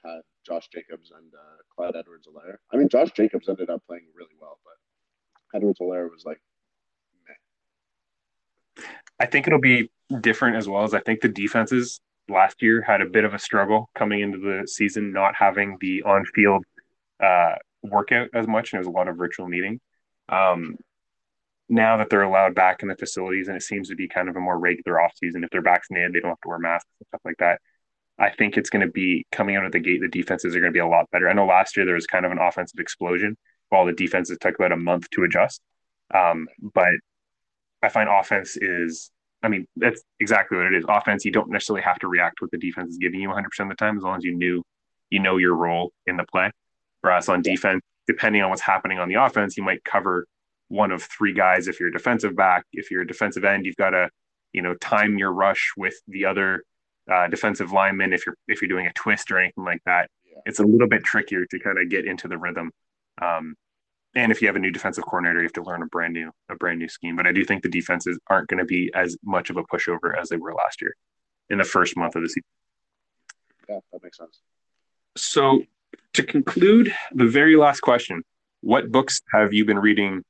[0.03, 2.57] had Josh Jacobs and uh, Clyde Edwards-Helaire.
[2.73, 6.41] I mean, Josh Jacobs ended up playing really well, but Edwards-Helaire was like,
[7.27, 8.83] meh.
[9.19, 9.91] I think it'll be
[10.21, 13.39] different as well as I think the defenses last year had a bit of a
[13.39, 16.63] struggle coming into the season, not having the on-field
[17.21, 19.79] uh, workout as much, and it was a lot of virtual meeting.
[20.29, 20.77] Um,
[21.69, 24.35] now that they're allowed back in the facilities, and it seems to be kind of
[24.35, 25.43] a more regular off season.
[25.43, 27.61] If they're vaccinated, they don't have to wear masks and stuff like that.
[28.19, 30.01] I think it's going to be coming out of the gate.
[30.01, 31.29] The defenses are going to be a lot better.
[31.29, 33.37] I know last year there was kind of an offensive explosion,
[33.69, 35.61] while the defenses took about a month to adjust.
[36.13, 36.93] Um, but
[37.81, 39.09] I find offense is,
[39.41, 40.85] I mean, that's exactly what it is.
[40.89, 43.69] Offense, you don't necessarily have to react what the defense is giving you 100% of
[43.69, 44.63] the time, as long as you knew,
[45.09, 46.51] you know your role in the play.
[47.01, 50.27] Whereas on defense, depending on what's happening on the offense, you might cover
[50.67, 52.65] one of three guys if you're a defensive back.
[52.73, 54.09] If you're a defensive end, you've got to,
[54.51, 56.63] you know, time your rush with the other
[57.09, 58.13] uh, defensive lineman.
[58.13, 60.39] If you're if you're doing a twist or anything like that, yeah.
[60.45, 62.71] it's a little bit trickier to kind of get into the rhythm.
[63.21, 63.55] Um,
[64.15, 66.31] and if you have a new defensive coordinator, you have to learn a brand new
[66.49, 67.15] a brand new scheme.
[67.15, 70.17] But I do think the defenses aren't going to be as much of a pushover
[70.19, 70.95] as they were last year
[71.49, 72.43] in the first month of the season.
[73.67, 74.39] Yeah, that makes sense.
[75.15, 75.63] So
[76.13, 78.23] to conclude, the very last question:
[78.61, 80.23] What books have you been reading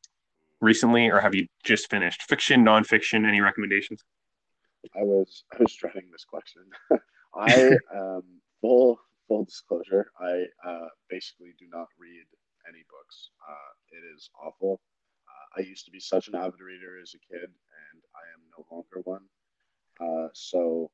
[0.62, 2.24] recently, or have you just finished?
[2.24, 3.28] Fiction, nonfiction?
[3.28, 4.04] Any recommendations?
[4.96, 6.64] I was I was dreading this question.
[7.36, 8.24] I um,
[8.62, 12.26] full full disclosure, I uh, basically do not read
[12.68, 13.30] any books.
[13.48, 14.82] Uh, it is awful.
[15.28, 18.42] Uh, I used to be such an avid reader as a kid, and I am
[18.58, 19.26] no longer one.
[20.02, 20.90] Uh, so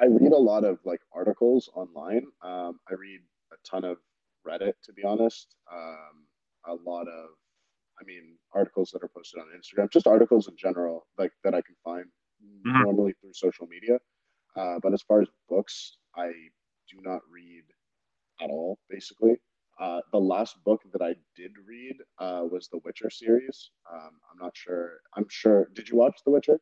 [0.00, 2.26] I read a lot of like articles online.
[2.42, 3.20] Um, I read
[3.52, 3.98] a ton of
[4.46, 5.56] Reddit, to be honest.
[5.72, 6.26] Um,
[6.68, 7.30] a lot of,
[8.00, 11.62] I mean, articles that are posted on Instagram, just articles in general, like that I
[11.62, 12.06] can find
[12.42, 12.82] mm-hmm.
[12.82, 13.98] normally through social media.
[14.56, 16.28] Uh, but as far as books, I
[16.90, 17.64] do not read
[18.40, 19.36] at all, basically.
[19.78, 23.70] Uh, the last book that I did read uh, was the Witcher series.
[23.92, 25.00] Um, I'm not sure.
[25.14, 25.68] I'm sure.
[25.74, 26.58] Did you watch The Witcher?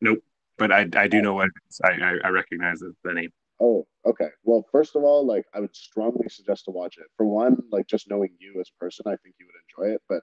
[0.00, 0.18] Nope.
[0.58, 1.50] But I, I do know what
[1.84, 3.30] I, I, I recognize the name.
[3.60, 4.28] Oh, okay.
[4.42, 7.06] Well, first of all, like I would strongly suggest to watch it.
[7.16, 10.02] For one, like just knowing you as a person, I think you would enjoy it.
[10.08, 10.22] But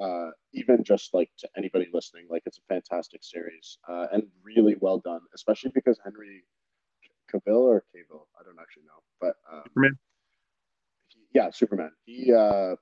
[0.00, 4.76] uh, even just like to anybody listening, like it's a fantastic series uh, and really
[4.80, 6.42] well done, especially because Henry
[7.32, 9.98] Cavill or Cavill, I don't actually know, but um, Superman.
[11.08, 11.90] He, yeah, Superman.
[12.04, 12.76] He uh,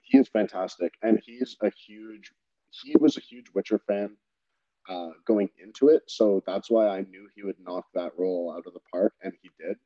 [0.00, 2.32] he is fantastic, and he's a huge.
[2.70, 4.16] He was a huge Witcher fan
[4.88, 8.66] uh, going into it, so that's why I knew he would knock that role out
[8.66, 9.76] of the park, and he did.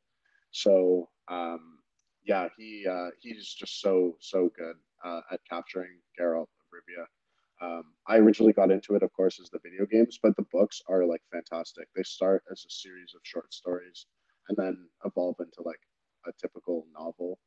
[0.53, 1.79] So um,
[2.25, 7.07] yeah, he uh, he's just so so good uh, at capturing Geralt of Rivia.
[7.61, 10.81] Um, I originally got into it, of course, as the video games, but the books
[10.89, 11.87] are like fantastic.
[11.95, 14.07] They start as a series of short stories
[14.49, 15.79] and then evolve into like
[16.27, 17.39] a typical novel.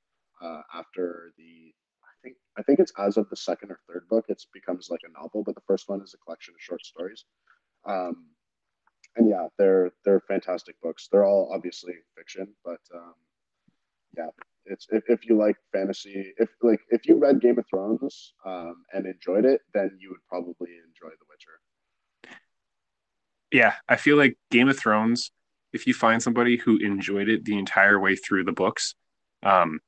[0.41, 4.25] Uh, after the, I think I think it's as of the second or third book,
[4.29, 7.25] it becomes like a novel, but the first one is a collection of short stories.
[7.85, 8.27] Um,
[9.17, 11.07] and yeah, they're they're fantastic books.
[11.11, 13.13] They're all obviously fiction, but um,
[14.17, 14.29] yeah,
[14.65, 18.75] it's if, if you like fantasy, if like if you read Game of Thrones um,
[18.93, 22.37] and enjoyed it, then you would probably enjoy The Witcher.
[23.51, 25.31] Yeah, I feel like Game of Thrones.
[25.73, 28.95] If you find somebody who enjoyed it the entire way through the books,
[29.43, 29.79] um,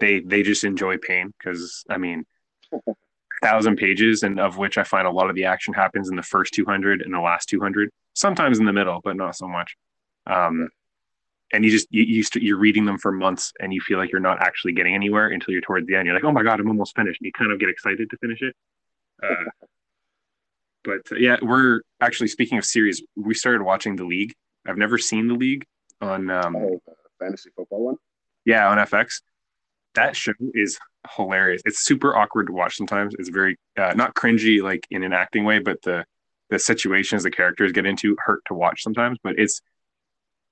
[0.00, 2.24] they they just enjoy pain because I mean,
[3.42, 6.22] thousand pages, and of which I find a lot of the action happens in the
[6.22, 7.90] first two hundred and the last two hundred.
[8.14, 9.76] Sometimes in the middle, but not so much.
[10.26, 10.68] Um,
[11.54, 14.10] and you just you, you st- you're reading them for months and you feel like
[14.10, 16.60] you're not actually getting anywhere until you're towards the end you're like oh my god
[16.60, 18.54] i'm almost finished and you kind of get excited to finish it
[19.22, 19.66] uh,
[20.84, 24.34] but uh, yeah we're actually speaking of series we started watching the league
[24.66, 25.64] i've never seen the league
[26.00, 26.82] on um, oh,
[27.18, 27.96] fantasy football one
[28.44, 29.20] yeah on fx
[29.94, 30.78] that show is
[31.16, 31.62] hilarious.
[31.64, 33.14] It's super awkward to watch sometimes.
[33.18, 36.04] It's very uh, not cringy like in an acting way, but the
[36.50, 39.18] the situations the characters get into hurt to watch sometimes.
[39.22, 39.60] But it's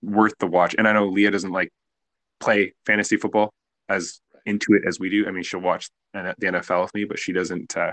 [0.02, 0.74] worth the watch.
[0.76, 1.70] And I know Leah doesn't like
[2.40, 3.52] play fantasy football
[3.88, 5.26] as into it as we do.
[5.26, 7.76] I mean, she'll watch the NFL with me, but she doesn't.
[7.76, 7.92] Uh,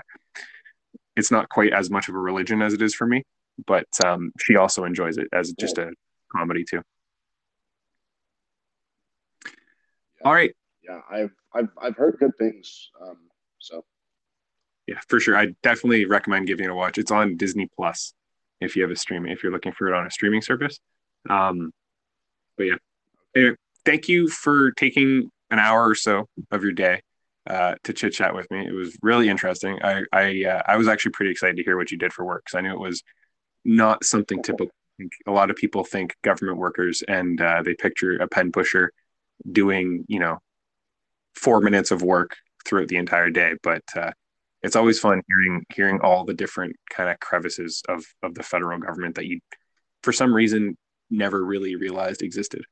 [1.16, 3.22] it's not quite as much of a religion as it is for me.
[3.66, 5.92] But um, she also enjoys it as just a
[6.34, 6.82] comedy too.
[9.46, 10.26] Yeah.
[10.26, 10.54] All right.
[10.82, 12.90] Yeah, I've I've I've heard good things.
[13.00, 13.18] Um,
[13.58, 13.84] so
[14.86, 15.36] yeah, for sure.
[15.36, 16.98] I definitely recommend giving it a watch.
[16.98, 18.14] It's on Disney Plus
[18.60, 19.26] if you have a stream.
[19.26, 20.80] if you're looking for it on a streaming service.
[21.28, 21.70] Um,
[22.60, 22.74] but yeah,
[23.34, 23.56] anyway,
[23.86, 27.00] thank you for taking an hour or so of your day
[27.48, 28.66] uh, to chit chat with me.
[28.66, 29.78] It was really interesting.
[29.82, 32.42] I I uh, I was actually pretty excited to hear what you did for work
[32.44, 33.02] because I knew it was
[33.64, 34.70] not something typical.
[35.26, 38.92] A lot of people think government workers and uh, they picture a pen pusher
[39.50, 40.36] doing you know
[41.34, 42.36] four minutes of work
[42.66, 44.10] throughout the entire day, but uh,
[44.62, 48.78] it's always fun hearing hearing all the different kind of crevices of of the federal
[48.78, 49.40] government that you
[50.02, 50.76] for some reason
[51.10, 52.64] never really realized existed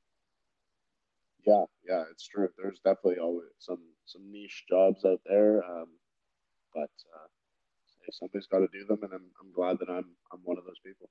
[1.47, 5.87] yeah yeah it's true there's definitely always some some niche jobs out there um,
[6.75, 7.29] but uh,
[8.13, 10.81] somebody's got to do them and I'm, I'm glad that i'm i'm one of those
[10.85, 11.09] people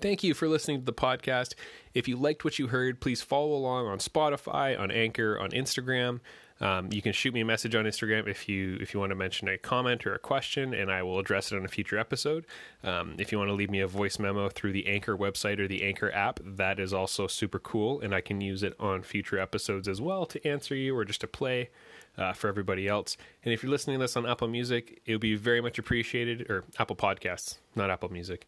[0.00, 1.54] Thank you for listening to the podcast.
[1.94, 6.20] If you liked what you heard, please follow along on Spotify, on Anchor, on Instagram.
[6.60, 9.16] Um, you can shoot me a message on Instagram if you if you want to
[9.16, 12.46] mention a comment or a question, and I will address it on a future episode.
[12.82, 15.68] Um, if you want to leave me a voice memo through the Anchor website or
[15.68, 19.38] the Anchor app, that is also super cool, and I can use it on future
[19.38, 21.68] episodes as well to answer you or just to play
[22.16, 23.18] uh, for everybody else.
[23.44, 26.50] And if you're listening to this on Apple Music, it would be very much appreciated,
[26.50, 28.46] or Apple Podcasts, not Apple Music.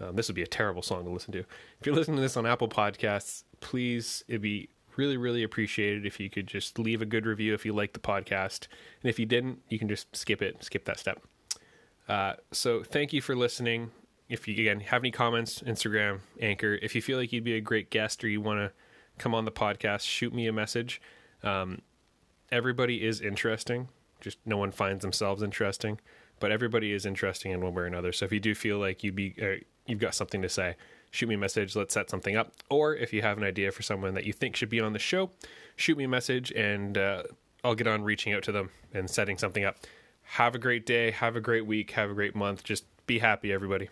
[0.00, 1.40] Um, this would be a terrible song to listen to.
[1.40, 4.68] If you're listening to this on Apple Podcasts, please, it'd be
[4.98, 7.92] really, really appreciate it if you could just leave a good review if you like
[7.92, 8.66] the podcast.
[9.02, 11.22] And if you didn't, you can just skip it, skip that step.
[12.08, 13.92] Uh, so thank you for listening.
[14.28, 16.78] If you again have any comments, Instagram, Anchor.
[16.82, 18.72] If you feel like you'd be a great guest or you want to
[19.16, 21.00] come on the podcast, shoot me a message.
[21.42, 21.80] Um,
[22.50, 23.88] everybody is interesting.
[24.20, 26.00] Just no one finds themselves interesting,
[26.40, 28.12] but everybody is interesting in one way or another.
[28.12, 30.74] So if you do feel like you'd be uh, you've got something to say,
[31.10, 31.76] shoot me a message.
[31.76, 32.52] Let's set something up.
[32.70, 34.98] Or if you have an idea for someone that you think should be on the
[34.98, 35.30] show,
[35.76, 37.22] shoot me a message and uh,
[37.64, 39.76] I'll get on reaching out to them and setting something up.
[40.22, 41.10] Have a great day.
[41.10, 41.92] Have a great week.
[41.92, 42.62] Have a great month.
[42.62, 43.88] Just be happy, everybody.